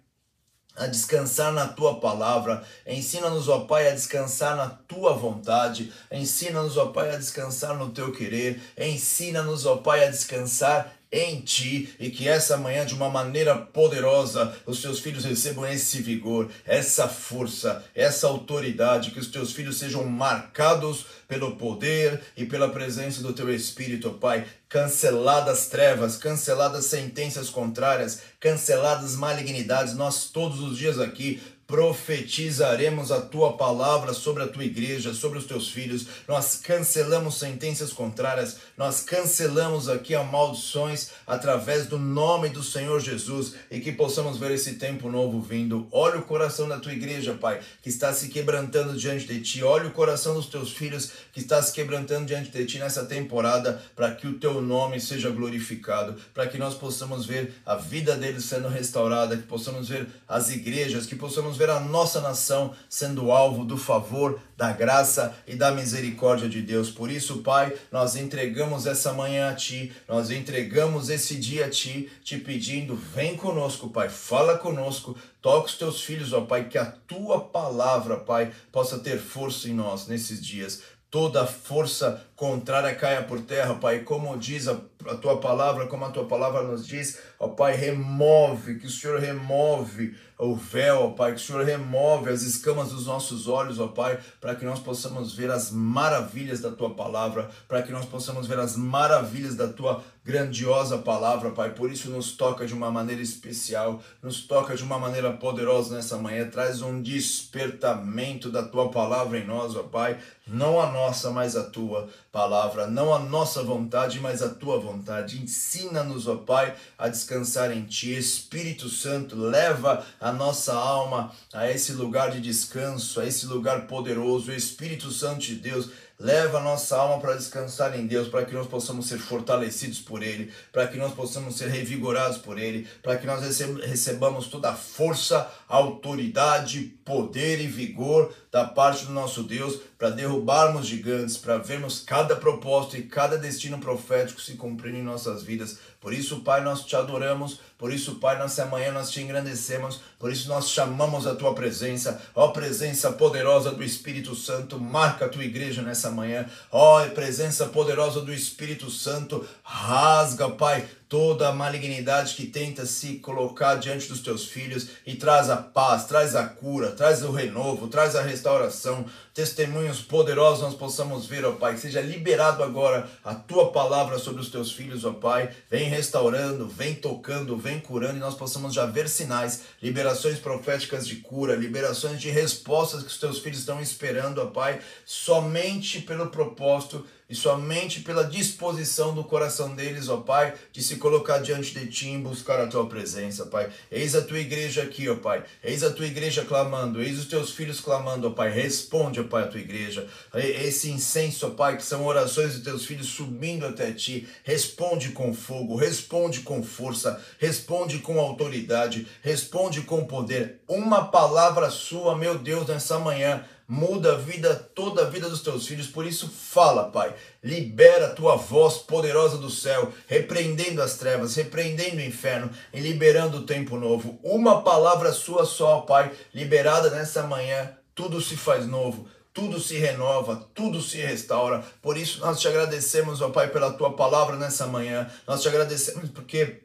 a 0.77 0.87
descansar 0.87 1.53
na 1.53 1.66
tua 1.66 1.99
palavra. 1.99 2.62
Ensina-nos, 2.87 3.49
ó 3.49 3.61
Pai, 3.61 3.88
a 3.88 3.95
descansar 3.95 4.57
na 4.57 4.69
tua 4.69 5.14
vontade. 5.14 5.92
Ensina-nos, 6.12 6.77
ó 6.77 6.87
Pai, 6.87 7.14
a 7.14 7.16
descansar 7.16 7.77
no 7.77 7.90
teu 7.90 8.12
querer. 8.12 8.61
Ensina-nos, 8.77 9.64
ó 9.64 9.77
Pai, 9.77 10.05
a 10.05 10.11
descansar 10.11 10.96
em 11.11 11.40
ti 11.40 11.95
e 12.01 12.11
que 12.11 12.29
essa 12.29 12.57
manhã, 12.57 12.85
de 12.85 12.95
uma 12.95 13.09
maneira 13.09 13.57
poderosa, 13.57 14.57
os 14.66 14.83
teus 14.83 14.99
filhos 14.99 15.25
recebam 15.25 15.66
esse 15.66 16.03
vigor, 16.03 16.51
essa 16.64 17.09
força, 17.09 17.85
essa 17.95 18.27
autoridade, 18.27 19.11
que 19.11 19.21
os 19.21 19.29
teus 19.29 19.53
filhos 19.53 19.79
sejam 19.79 20.05
marcados 20.05 21.07
pelo 21.29 21.57
poder 21.57 22.21
e 22.37 22.45
pela 22.45 22.69
presença 22.69 23.23
do 23.23 23.33
teu 23.33 23.53
Espírito, 23.53 24.11
Pai. 24.11 24.47
Canceladas 24.69 25.69
trevas, 25.69 26.16
canceladas 26.16 26.87
sentenças 26.87 27.49
contrárias, 27.49 28.21
canceladas 28.40 29.14
malignidades, 29.14 29.95
nós 29.95 30.31
todos 30.31 30.61
os 30.61 30.77
dias 30.77 30.99
aqui 30.99 31.40
profetizaremos 31.66 33.11
a 33.11 33.20
tua 33.20 33.57
palavra 33.57 34.14
sobre 34.14 34.42
a 34.42 34.48
tua 34.48 34.64
igreja, 34.64 35.12
sobre 35.12 35.38
os 35.38 35.46
teus 35.46 35.68
filhos. 35.68 36.07
Nós 36.29 36.57
cancelamos 36.57 37.38
sentenças 37.38 37.92
contrárias, 37.92 38.59
nós 38.76 39.02
cancelamos 39.02 39.88
aqui 39.88 40.14
a 40.14 40.22
maldições 40.22 41.11
através 41.26 41.87
do 41.87 41.98
nome 41.98 42.48
do 42.48 42.62
Senhor 42.62 43.00
Jesus 43.00 43.55
e 43.70 43.81
que 43.81 43.92
possamos 43.92 44.38
ver 44.38 44.52
esse 44.52 44.74
tempo 44.74 45.11
novo 45.11 45.40
vindo. 45.40 45.88
Olha 45.90 46.18
o 46.18 46.22
coração 46.22 46.68
da 46.68 46.79
tua 46.79 46.92
igreja, 46.92 47.35
Pai, 47.35 47.61
que 47.83 47.88
está 47.88 48.12
se 48.12 48.29
quebrantando 48.29 48.96
diante 48.96 49.26
de 49.26 49.40
ti. 49.40 49.62
Olha 49.62 49.88
o 49.88 49.92
coração 49.92 50.35
dos 50.35 50.46
teus 50.46 50.70
filhos 50.72 51.11
que 51.33 51.40
está 51.40 51.61
se 51.62 51.72
quebrantando 51.72 52.26
diante 52.26 52.50
de 52.50 52.64
ti 52.64 52.79
nessa 52.79 53.05
temporada, 53.05 53.83
para 53.94 54.14
que 54.14 54.26
o 54.26 54.38
teu 54.38 54.61
nome 54.61 55.00
seja 55.00 55.31
glorificado, 55.31 56.16
para 56.33 56.46
que 56.46 56.59
nós 56.59 56.74
possamos 56.74 57.26
ver 57.26 57.55
a 57.64 57.74
vida 57.74 58.16
deles 58.16 58.44
sendo 58.44 58.68
restaurada, 58.68 59.37
que 59.37 59.42
possamos 59.42 59.88
ver 59.88 60.07
as 60.29 60.50
igrejas, 60.50 61.07
que 61.07 61.16
possamos 61.16 61.56
ver 61.57 61.71
a 61.71 61.81
nossa 61.81 62.21
nação 62.21 62.73
sendo 62.88 63.33
alvo 63.33 63.64
do 63.64 63.77
favor, 63.77 64.38
da 64.57 64.73
graça 64.73 65.35
e 65.47 65.55
da 65.57 65.73
misericórdia 65.73 66.49
de 66.49 66.62
Deus. 66.62 66.90
Por 66.90 67.11
isso, 67.11 67.38
Pai, 67.38 67.77
nós 67.90 68.14
entregamos 68.16 68.87
essa 68.87 69.12
manhã 69.12 69.51
a 69.51 69.55
Ti, 69.55 69.92
nós 70.09 70.31
entregamos 70.31 71.11
esse 71.11 71.37
dia 71.37 71.66
a 71.66 71.71
Ti, 71.71 72.11
te 72.23 72.38
pedindo, 72.38 72.95
vem 72.95 73.37
conosco, 73.37 73.90
Pai, 73.90 74.09
fala 74.09 74.59
conosco, 74.59 75.16
toca 75.42 75.66
os 75.66 75.79
teus 75.79 76.03
filhos, 76.03 76.33
ó 76.33 76.42
Pai, 76.42 76.69
que 76.69 76.79
a 76.79 76.87
Tua 76.87 77.40
palavra, 77.40 78.16
Pai, 78.16 78.53
possa 78.71 78.99
ter 78.99 79.19
força 79.19 79.69
em 79.69 79.75
nós 79.75 80.07
nesses 80.07 80.45
dias 80.45 80.83
toda 81.11 81.47
força 81.47 82.23
contrária 82.37 82.94
caia 82.94 83.22
por 83.22 83.40
terra, 83.40 83.75
Pai. 83.75 84.01
Como 84.01 84.37
diz 84.37 84.68
a, 84.68 84.79
a, 85.09 85.14
tua 85.14 85.40
palavra, 85.40 85.87
como 85.87 86.05
a 86.05 86.11
tua 86.11 86.27
palavra 86.27 86.62
nos 86.62 86.87
diz, 86.87 87.18
ó 87.40 87.49
Pai, 87.49 87.75
remove, 87.75 88.79
que 88.79 88.87
o 88.87 88.90
Senhor 88.90 89.18
remove 89.18 90.14
o 90.38 90.55
véu, 90.55 91.05
ó 91.05 91.11
Pai, 91.11 91.33
que 91.33 91.40
o 91.40 91.42
Senhor 91.42 91.64
remove 91.64 92.29
as 92.29 92.42
escamas 92.42 92.90
dos 92.90 93.07
nossos 93.07 93.49
olhos, 93.49 93.81
ó 93.81 93.88
Pai, 93.88 94.18
para 94.38 94.55
que 94.55 94.66
nós 94.66 94.79
possamos 94.79 95.35
ver 95.35 95.51
as 95.51 95.70
maravilhas 95.70 96.61
da 96.61 96.70
tua 96.70 96.94
palavra, 96.94 97.49
para 97.66 97.83
que 97.83 97.90
nós 97.90 98.05
possamos 98.05 98.46
ver 98.46 98.59
as 98.59 98.77
maravilhas 98.77 99.55
da 99.55 99.66
tua 99.66 100.05
grandiosa 100.22 100.99
palavra, 100.99 101.53
Pai. 101.53 101.70
Por 101.70 101.90
isso 101.90 102.11
nos 102.11 102.33
toca 102.33 102.66
de 102.66 102.75
uma 102.75 102.90
maneira 102.90 103.22
especial, 103.22 104.03
nos 104.22 104.42
toca 104.42 104.77
de 104.77 104.83
uma 104.83 104.99
maneira 104.99 105.33
poderosa 105.33 105.94
nessa 105.94 106.18
manhã, 106.18 106.46
traz 106.51 106.83
um 106.83 107.01
despertamento 107.01 108.51
da 108.51 108.62
tua 108.62 108.90
palavra 108.90 109.38
em 109.38 109.46
nós, 109.46 109.75
ó 109.75 109.85
Pai, 109.85 110.18
não 110.46 110.79
a 110.81 110.92
nossa, 110.92 111.31
mas 111.31 111.57
a 111.57 111.64
tua 111.64 112.09
palavra, 112.33 112.87
não 112.87 113.15
a 113.15 113.19
nossa 113.19 113.62
vontade, 113.62 114.21
mas 114.21 114.43
a 114.43 114.49
tua 114.49 114.79
vontade. 114.79 115.41
Ensina-nos, 115.43 116.27
ó 116.27 116.37
Pai, 116.37 116.75
a 116.99 117.09
descansar 117.09 117.71
em 117.71 117.85
ti. 117.85 118.15
Espírito 118.15 118.89
Santo, 118.89 119.37
leva 119.37 120.05
a 120.21 120.33
nossa 120.33 120.75
alma 120.75 121.33
a 121.53 121.71
esse 121.71 121.93
lugar 121.93 122.31
de 122.31 122.41
descanso, 122.41 123.21
a 123.21 123.27
esse 123.27 123.47
lugar 123.47 123.87
poderoso. 123.87 124.53
Espírito 124.53 125.11
Santo 125.11 125.41
de 125.41 125.55
Deus, 125.57 125.89
Leva 126.18 126.59
a 126.59 126.62
nossa 126.62 126.96
alma 126.96 127.20
para 127.20 127.35
descansar 127.35 127.98
em 127.98 128.07
Deus, 128.07 128.29
para 128.29 128.44
que 128.44 128.55
nós 128.55 128.66
possamos 128.66 129.07
ser 129.07 129.18
fortalecidos 129.18 130.00
por 130.00 130.22
Ele, 130.22 130.50
para 130.72 130.87
que 130.87 130.96
nós 130.96 131.12
possamos 131.12 131.57
ser 131.57 131.68
revigorados 131.68 132.38
por 132.38 132.59
Ele, 132.59 132.88
para 133.02 133.18
que 133.18 133.26
nós 133.26 133.42
recebamos 133.85 134.46
toda 134.48 134.70
a 134.70 134.74
força, 134.74 135.46
autoridade, 135.68 136.96
poder 137.05 137.61
e 137.61 137.66
vigor 137.66 138.33
da 138.50 138.64
parte 138.64 139.05
do 139.05 139.12
nosso 139.12 139.42
Deus 139.42 139.79
para 139.98 140.11
derrubarmos 140.11 140.87
gigantes, 140.87 141.37
para 141.37 141.59
vermos 141.59 142.00
cada 142.00 142.37
propósito 142.37 142.96
e 142.96 143.02
cada 143.02 143.37
destino 143.37 143.79
profético 143.79 144.40
se 144.40 144.55
cumprir 144.55 144.94
em 144.94 145.02
nossas 145.02 145.42
vidas. 145.42 145.79
Por 146.00 146.12
isso, 146.12 146.40
Pai, 146.40 146.62
nós 146.62 146.85
te 146.85 146.94
adoramos, 146.94 147.61
por 147.79 147.92
isso, 147.92 148.16
Pai, 148.16 148.38
nessa 148.38 148.64
manhã 148.66 148.92
nós 148.92 149.11
te 149.11 149.20
engrandecemos, 149.20 150.00
por 150.18 150.31
isso 150.31 150.48
nós 150.48 150.70
chamamos 150.70 151.26
a 151.26 151.35
tua 151.35 151.55
presença, 151.55 152.20
ó 152.35 152.48
presença 152.48 153.12
poderosa 153.12 153.72
do 153.72 153.83
Espírito 153.83 154.35
Santo, 154.35 154.79
marca 154.79 155.24
a 155.26 155.29
tua 155.29 155.44
igreja 155.44 155.83
nessa 155.83 156.06
manhã, 156.11 156.49
ó 156.71 157.05
presença 157.11 157.66
poderosa 157.66 158.21
do 158.21 158.33
Espírito 158.33 158.90
Santo, 158.90 159.47
rasga, 159.62 160.49
Pai, 160.51 160.87
toda 161.09 161.49
a 161.49 161.53
malignidade 161.53 162.35
que 162.35 162.47
tenta 162.47 162.85
se 162.85 163.19
colocar 163.19 163.77
diante 163.77 164.09
dos 164.09 164.21
teus 164.21 164.47
filhos 164.47 164.88
e 165.07 165.14
traz 165.14 165.49
a 165.49 165.57
paz, 165.57 166.05
traz 166.07 166.35
a 166.35 166.45
cura, 166.45 166.90
traz 166.90 167.23
o 167.23 167.31
renovo, 167.31 167.87
traz 167.87 168.16
a 168.16 168.23
restauração, 168.23 169.05
testemunhos 169.33 170.01
poderosos 170.01 170.62
nós 170.62 170.75
possamos 170.75 171.27
ver, 171.27 171.45
ó 171.45 171.53
Pai, 171.53 171.75
que 171.75 171.81
seja 171.81 172.01
liberado 172.01 172.62
agora 172.62 173.09
a 173.23 173.35
tua 173.35 173.71
palavra 173.71 174.19
sobre 174.19 174.40
os 174.40 174.51
teus 174.51 174.73
filhos, 174.73 175.05
ó 175.05 175.12
Pai, 175.12 175.51
vem 175.71 175.88
restaurando, 175.88 176.66
vem 176.66 176.95
tocando, 176.95 177.57
vem 177.57 177.79
curando 177.79 178.16
e 178.16 178.21
nós 178.21 178.35
possamos 178.35 178.75
já 178.75 178.85
ver 178.85 179.09
sinais, 179.09 179.62
liberações 179.81 180.38
proféticas 180.38 181.07
de 181.07 181.16
cura, 181.16 181.55
liberações 181.55 182.21
de 182.21 182.31
respostas 182.31 183.03
que 183.03 183.09
os 183.09 183.19
teus 183.19 183.38
filhos 183.38 183.61
estão 183.61 183.81
esperando, 183.81 184.42
ó 184.42 184.47
Pai, 184.47 184.81
somente 185.05 186.01
pelo 186.01 186.29
propósito 186.29 187.07
e 187.29 187.35
somente 187.35 188.01
pela 188.01 188.25
disposição 188.25 189.15
do 189.15 189.25
coração 189.25 189.75
deles, 189.75 190.09
ó 190.09 190.19
Pai, 190.19 190.55
de 190.73 190.83
se 190.83 190.97
colocar 190.97 191.39
diante 191.39 191.75
de 191.75 191.87
Ti 191.87 192.11
e 192.11 192.19
buscar 192.19 192.61
a 192.61 192.67
Tua 192.67 192.87
presença, 192.89 193.47
Pai. 193.47 193.69
Eis 193.91 194.15
a 194.15 194.23
Tua 194.23 194.39
igreja 194.39 194.83
aqui, 194.83 195.09
ó 195.09 195.17
Pai. 195.17 195.43
Eis 195.62 195.83
a 195.83 195.91
Tua 195.91 196.07
igreja 196.07 196.45
clamando, 196.45 197.03
eis 197.03 197.19
os 197.19 197.27
Teus 197.27 197.51
filhos 197.51 197.81
clamando, 197.81 198.29
ó 198.29 198.31
Pai. 198.31 198.51
Responde, 198.51 199.21
ó 199.21 199.25
Pai, 199.25 199.43
a 199.43 199.49
Tua 199.49 199.61
igreja. 199.61 200.07
Esse 200.35 200.91
incenso, 200.91 201.49
ó 201.49 201.51
Pai, 201.51 201.77
que 201.77 201.85
são 201.85 202.07
orações 202.07 202.55
de 202.55 202.61
Teus 202.61 202.85
filhos 202.85 203.09
subindo 203.09 203.67
até 203.67 203.91
Ti. 203.93 204.29
Responde 204.45 205.11
com 205.11 205.35
fogo, 205.35 205.75
responde 205.75 206.41
com 206.41 206.62
força, 206.62 207.21
responde 207.39 207.99
com 207.99 208.21
autoridade, 208.21 209.07
responde 209.21 209.83
com 209.83 210.05
poder. 210.05 210.61
Uma 210.69 211.07
palavra 211.07 211.71
Sua, 211.71 212.17
meu 212.17 212.39
Deus, 212.39 212.69
nessa 212.69 212.99
manhã 212.99 213.45
muda 213.68 214.12
a 214.12 214.16
vida, 214.16 214.55
toda 214.55 215.02
a 215.02 215.11
vida 215.11 215.29
dos 215.29 215.42
teus 215.42 215.66
filhos. 215.66 215.87
Por 215.87 216.07
isso, 216.07 216.29
fala, 216.29 216.90
Pai. 216.90 217.14
Libera 217.42 218.07
a 218.07 218.14
tua 218.14 218.37
voz 218.37 218.79
poderosa 218.79 219.38
do 219.38 219.50
céu, 219.50 219.92
repreendendo 220.07 220.83
as 220.83 220.96
trevas, 220.96 221.35
repreendendo 221.35 221.96
o 221.96 222.05
inferno 222.05 222.50
e 222.72 222.81
liberando 222.81 223.38
o 223.38 223.46
tempo 223.46 223.76
novo. 223.76 224.18
Uma 224.22 224.62
palavra 224.62 225.12
sua 225.12 225.44
só, 225.44 225.81
Pai, 225.81 226.12
liberada 226.35 226.90
nessa 226.90 227.22
manhã, 227.22 227.72
tudo 227.94 228.20
se 228.20 228.37
faz 228.37 228.66
novo 228.66 229.09
tudo 229.37 229.61
se 229.61 229.76
renova, 229.76 230.48
tudo 230.55 230.81
se 230.81 230.96
restaura. 230.96 231.62
Por 231.83 231.98
isso 231.98 232.20
nós 232.20 232.40
te 232.40 232.48
agradecemos, 232.48 233.20
ó 233.20 233.29
Pai, 233.29 233.50
pela 233.50 233.70
tua 233.70 233.94
palavra 233.94 234.35
nessa 234.35 234.66
manhã. 234.66 235.11
Nós 235.26 235.42
te 235.42 235.48
agradecemos 235.48 236.09
porque 236.09 236.62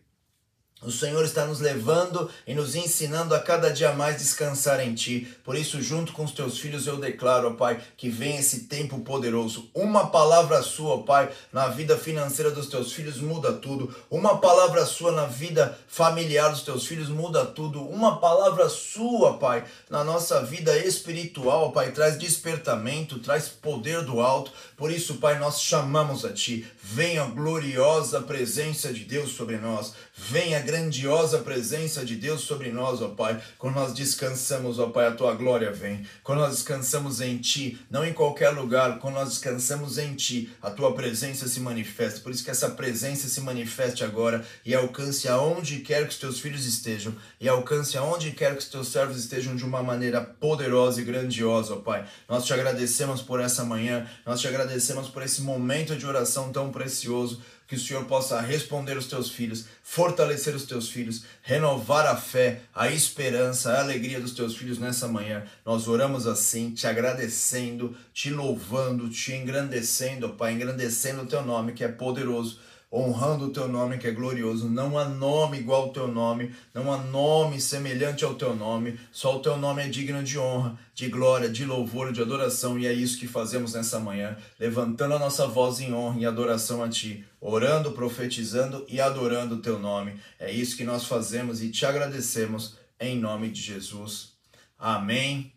o 0.82 0.90
Senhor 0.90 1.24
está 1.24 1.46
nos 1.46 1.60
levando 1.60 2.28
e 2.48 2.56
nos 2.56 2.76
ensinando 2.76 3.36
a 3.36 3.40
cada 3.40 3.70
dia 3.70 3.94
mais 3.94 4.18
descansar 4.18 4.80
em 4.80 4.96
Ti. 4.96 5.28
Por 5.44 5.56
isso, 5.56 5.80
junto 5.80 6.12
com 6.12 6.24
os 6.24 6.32
Teus 6.32 6.58
filhos, 6.58 6.88
eu 6.88 6.98
declaro, 6.98 7.50
ó 7.50 7.54
Pai, 7.54 7.80
que 7.96 8.10
vem 8.10 8.38
esse 8.38 8.62
tempo 8.62 9.00
poderoso. 9.02 9.70
Uma 9.76 10.08
palavra 10.08 10.64
Sua, 10.64 10.96
ó 10.96 10.98
Pai, 11.00 11.30
na 11.54 11.68
vida 11.68 11.96
financeira 11.96 12.50
dos 12.50 12.68
Teus 12.68 12.94
filhos 12.94 13.18
muda 13.18 13.54
tudo. 13.54 13.96
Uma 14.10 14.40
palavra 14.40 14.84
Sua 14.86 15.12
na 15.12 15.26
vida 15.26 15.78
familiar 15.88 16.50
dos 16.50 16.64
Teus 16.64 16.88
filhos 16.88 17.10
muda 17.10 17.46
tudo. 17.46 17.82
Uma 17.84 18.18
palavra 18.20 18.68
Sua, 18.68 19.38
Pai, 19.38 19.64
na 19.88 20.04
nossa 20.04 20.42
vida 20.44 20.76
espiritual, 20.80 21.72
Pai, 21.72 21.92
traz 21.92 22.18
despertamento, 22.18 23.20
traz 23.20 23.48
poder 23.48 24.02
do 24.02 24.20
alto. 24.20 24.52
Por 24.76 24.92
isso, 24.92 25.16
Pai, 25.16 25.38
nós 25.38 25.62
chamamos 25.62 26.26
a 26.26 26.34
Ti. 26.34 26.66
Venha 26.82 27.22
a 27.22 27.28
gloriosa 27.28 28.20
presença 28.22 28.92
de 28.92 29.06
Deus 29.06 29.34
sobre 29.34 29.58
nós. 29.58 29.94
Venha 30.16 30.58
a 30.58 30.62
grandiosa 30.72 31.40
presença 31.40 32.06
de 32.06 32.16
Deus 32.16 32.42
sobre 32.42 32.72
nós, 32.72 33.02
ó 33.02 33.10
Pai. 33.10 33.42
Quando 33.58 33.76
nós 33.76 33.94
descansamos, 33.94 34.80
ó 34.80 34.88
Pai, 34.88 35.06
a 35.06 35.12
tua 35.12 35.34
glória 35.34 35.70
vem. 35.70 36.08
Quando 36.24 36.40
nós 36.40 36.52
descansamos 36.52 37.20
em 37.20 37.38
Ti, 37.40 37.78
não 37.90 38.06
em 38.06 38.14
qualquer 38.14 38.52
lugar, 38.52 38.98
quando 39.00 39.16
nós 39.16 39.28
descansamos 39.28 39.98
em 39.98 40.16
Ti, 40.16 40.50
a 40.62 40.72
tua 40.72 40.94
presença 40.94 41.46
se 41.50 41.60
manifesta. 41.60 42.22
Por 42.22 42.32
isso 42.32 42.42
que 42.42 42.50
essa 42.50 42.70
presença 42.70 43.28
se 43.28 43.42
manifeste 43.42 44.02
agora 44.06 44.46
e 44.66 44.74
alcance 44.74 45.28
aonde 45.28 45.80
quer 45.80 46.08
que 46.08 46.14
os 46.14 46.20
teus 46.20 46.40
filhos 46.40 46.66
estejam 46.66 47.14
e 47.38 47.50
alcance 47.50 47.98
aonde 47.98 48.32
quer 48.32 48.54
que 48.54 48.64
os 48.64 48.70
teus 48.70 48.88
servos 48.88 49.18
estejam 49.18 49.58
de 49.58 49.66
uma 49.66 49.84
maneira 49.84 50.22
poderosa 50.22 51.02
e 51.02 51.04
grandiosa, 51.04 51.74
ó 51.74 51.78
Pai. 51.80 52.08
Nós 52.30 52.46
te 52.46 52.54
agradecemos 52.54 53.22
por 53.22 53.42
essa 53.42 53.66
manhã, 53.66 54.08
nós 54.26 54.40
te 54.40 54.48
agradecemos 54.48 55.10
por 55.10 55.22
esse 55.22 55.42
momento 55.42 55.98
de 55.98 56.08
oração 56.08 56.50
tão 56.50 56.72
precioso 56.72 57.42
que 57.72 57.78
o 57.78 57.80
Senhor 57.80 58.04
possa 58.04 58.42
responder 58.42 58.98
os 58.98 59.08
teus 59.08 59.32
filhos, 59.32 59.64
fortalecer 59.82 60.54
os 60.54 60.66
teus 60.66 60.90
filhos, 60.90 61.24
renovar 61.42 62.06
a 62.06 62.18
fé, 62.18 62.64
a 62.76 62.90
esperança, 62.90 63.72
a 63.72 63.80
alegria 63.80 64.20
dos 64.20 64.34
teus 64.34 64.58
filhos 64.58 64.78
nessa 64.78 65.08
manhã. 65.08 65.46
Nós 65.66 65.88
oramos 65.88 66.28
assim, 66.28 66.72
te 66.72 66.86
agradecendo, 66.86 67.96
te 68.14 68.30
louvando, 68.30 69.10
te 69.10 69.32
engrandecendo, 69.32 70.32
Pai, 70.32 70.52
engrandecendo 70.52 71.22
o 71.22 71.26
teu 71.26 71.46
nome 71.46 71.72
que 71.72 71.82
é 71.82 71.88
poderoso 71.88 72.60
honrando 72.92 73.46
o 73.46 73.50
teu 73.50 73.68
nome 73.68 73.98
que 73.98 74.08
é 74.08 74.12
glorioso. 74.12 74.68
Não 74.70 74.98
há 74.98 75.06
nome 75.06 75.60
igual 75.60 75.84
ao 75.84 75.94
teu 75.94 76.08
nome, 76.08 76.54
não 76.74 76.92
há 76.92 76.98
nome 76.98 77.62
semelhante 77.62 78.26
ao 78.26 78.36
teu 78.36 78.56
nome. 78.56 79.00
Só 79.12 79.38
o 79.38 79.40
teu 79.40 79.56
nome 79.56 79.84
é 79.84 79.88
digno 79.88 80.22
de 80.22 80.38
honra, 80.38 80.78
de 80.94 81.08
glória, 81.08 81.48
de 81.48 81.64
louvor, 81.64 82.12
de 82.12 82.22
adoração. 82.22 82.78
E 82.78 82.86
é 82.86 82.92
isso 82.94 83.18
que 83.18 83.28
fazemos 83.28 83.74
nessa 83.74 84.00
manhã, 84.00 84.38
levantando 84.60 85.14
a 85.14 85.20
nossa 85.20 85.48
voz 85.48 85.80
em 85.80 85.94
honra 85.94 86.20
e 86.20 86.26
adoração 86.26 86.84
a 86.84 86.90
ti, 86.90 87.24
orando, 87.40 87.94
profetizando 87.94 88.86
e 88.90 89.00
adorando 89.00 89.56
o 89.56 89.62
teu 89.62 89.80
nome. 89.80 90.20
É 90.38 90.52
isso 90.52 90.76
que 90.76 90.84
nós 90.84 91.06
fazemos 91.06 91.62
e 91.62 91.70
te 91.70 91.86
agradecemos 91.86 92.76
em 93.00 93.18
nome 93.18 93.50
de 93.50 93.62
Jesus. 93.62 94.34
Amém. 94.78 95.52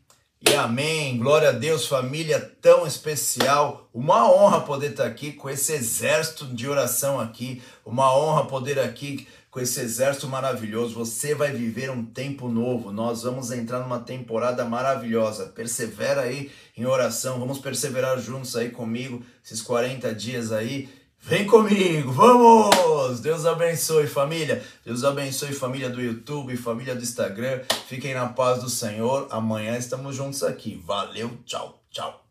E 0.46 0.54
amém. 0.54 1.16
Glória 1.16 1.48
a 1.48 1.52
Deus, 1.52 1.86
família 1.86 2.38
tão 2.60 2.86
especial. 2.86 3.88
Uma 3.94 4.30
honra 4.30 4.60
poder 4.60 4.90
estar 4.90 5.06
aqui 5.06 5.32
com 5.32 5.48
esse 5.48 5.72
exército 5.72 6.44
de 6.46 6.68
oração 6.68 7.18
aqui. 7.18 7.62
Uma 7.84 8.14
honra 8.14 8.44
poder 8.44 8.78
aqui 8.78 9.26
com 9.50 9.58
esse 9.58 9.80
exército 9.80 10.28
maravilhoso. 10.28 10.94
Você 10.94 11.34
vai 11.34 11.50
viver 11.50 11.90
um 11.90 12.04
tempo 12.04 12.48
novo. 12.48 12.92
Nós 12.92 13.22
vamos 13.22 13.50
entrar 13.52 13.80
numa 13.80 14.00
temporada 14.00 14.64
maravilhosa. 14.66 15.46
Persevera 15.46 16.22
aí 16.22 16.50
em 16.76 16.84
oração. 16.84 17.40
Vamos 17.40 17.58
perseverar 17.58 18.18
juntos 18.18 18.54
aí 18.54 18.70
comigo 18.70 19.22
esses 19.42 19.62
40 19.62 20.14
dias 20.14 20.52
aí. 20.52 20.90
Vem 21.26 21.46
comigo, 21.46 22.12
vamos! 22.12 23.18
Deus 23.20 23.46
abençoe, 23.46 24.06
família. 24.06 24.62
Deus 24.84 25.04
abençoe, 25.04 25.54
família 25.54 25.88
do 25.88 25.98
YouTube, 25.98 26.54
família 26.54 26.94
do 26.94 27.02
Instagram. 27.02 27.62
Fiquem 27.88 28.12
na 28.12 28.26
paz 28.26 28.62
do 28.62 28.68
Senhor. 28.68 29.26
Amanhã 29.30 29.78
estamos 29.78 30.14
juntos 30.14 30.42
aqui. 30.42 30.82
Valeu, 30.84 31.30
tchau, 31.46 31.80
tchau. 31.90 32.23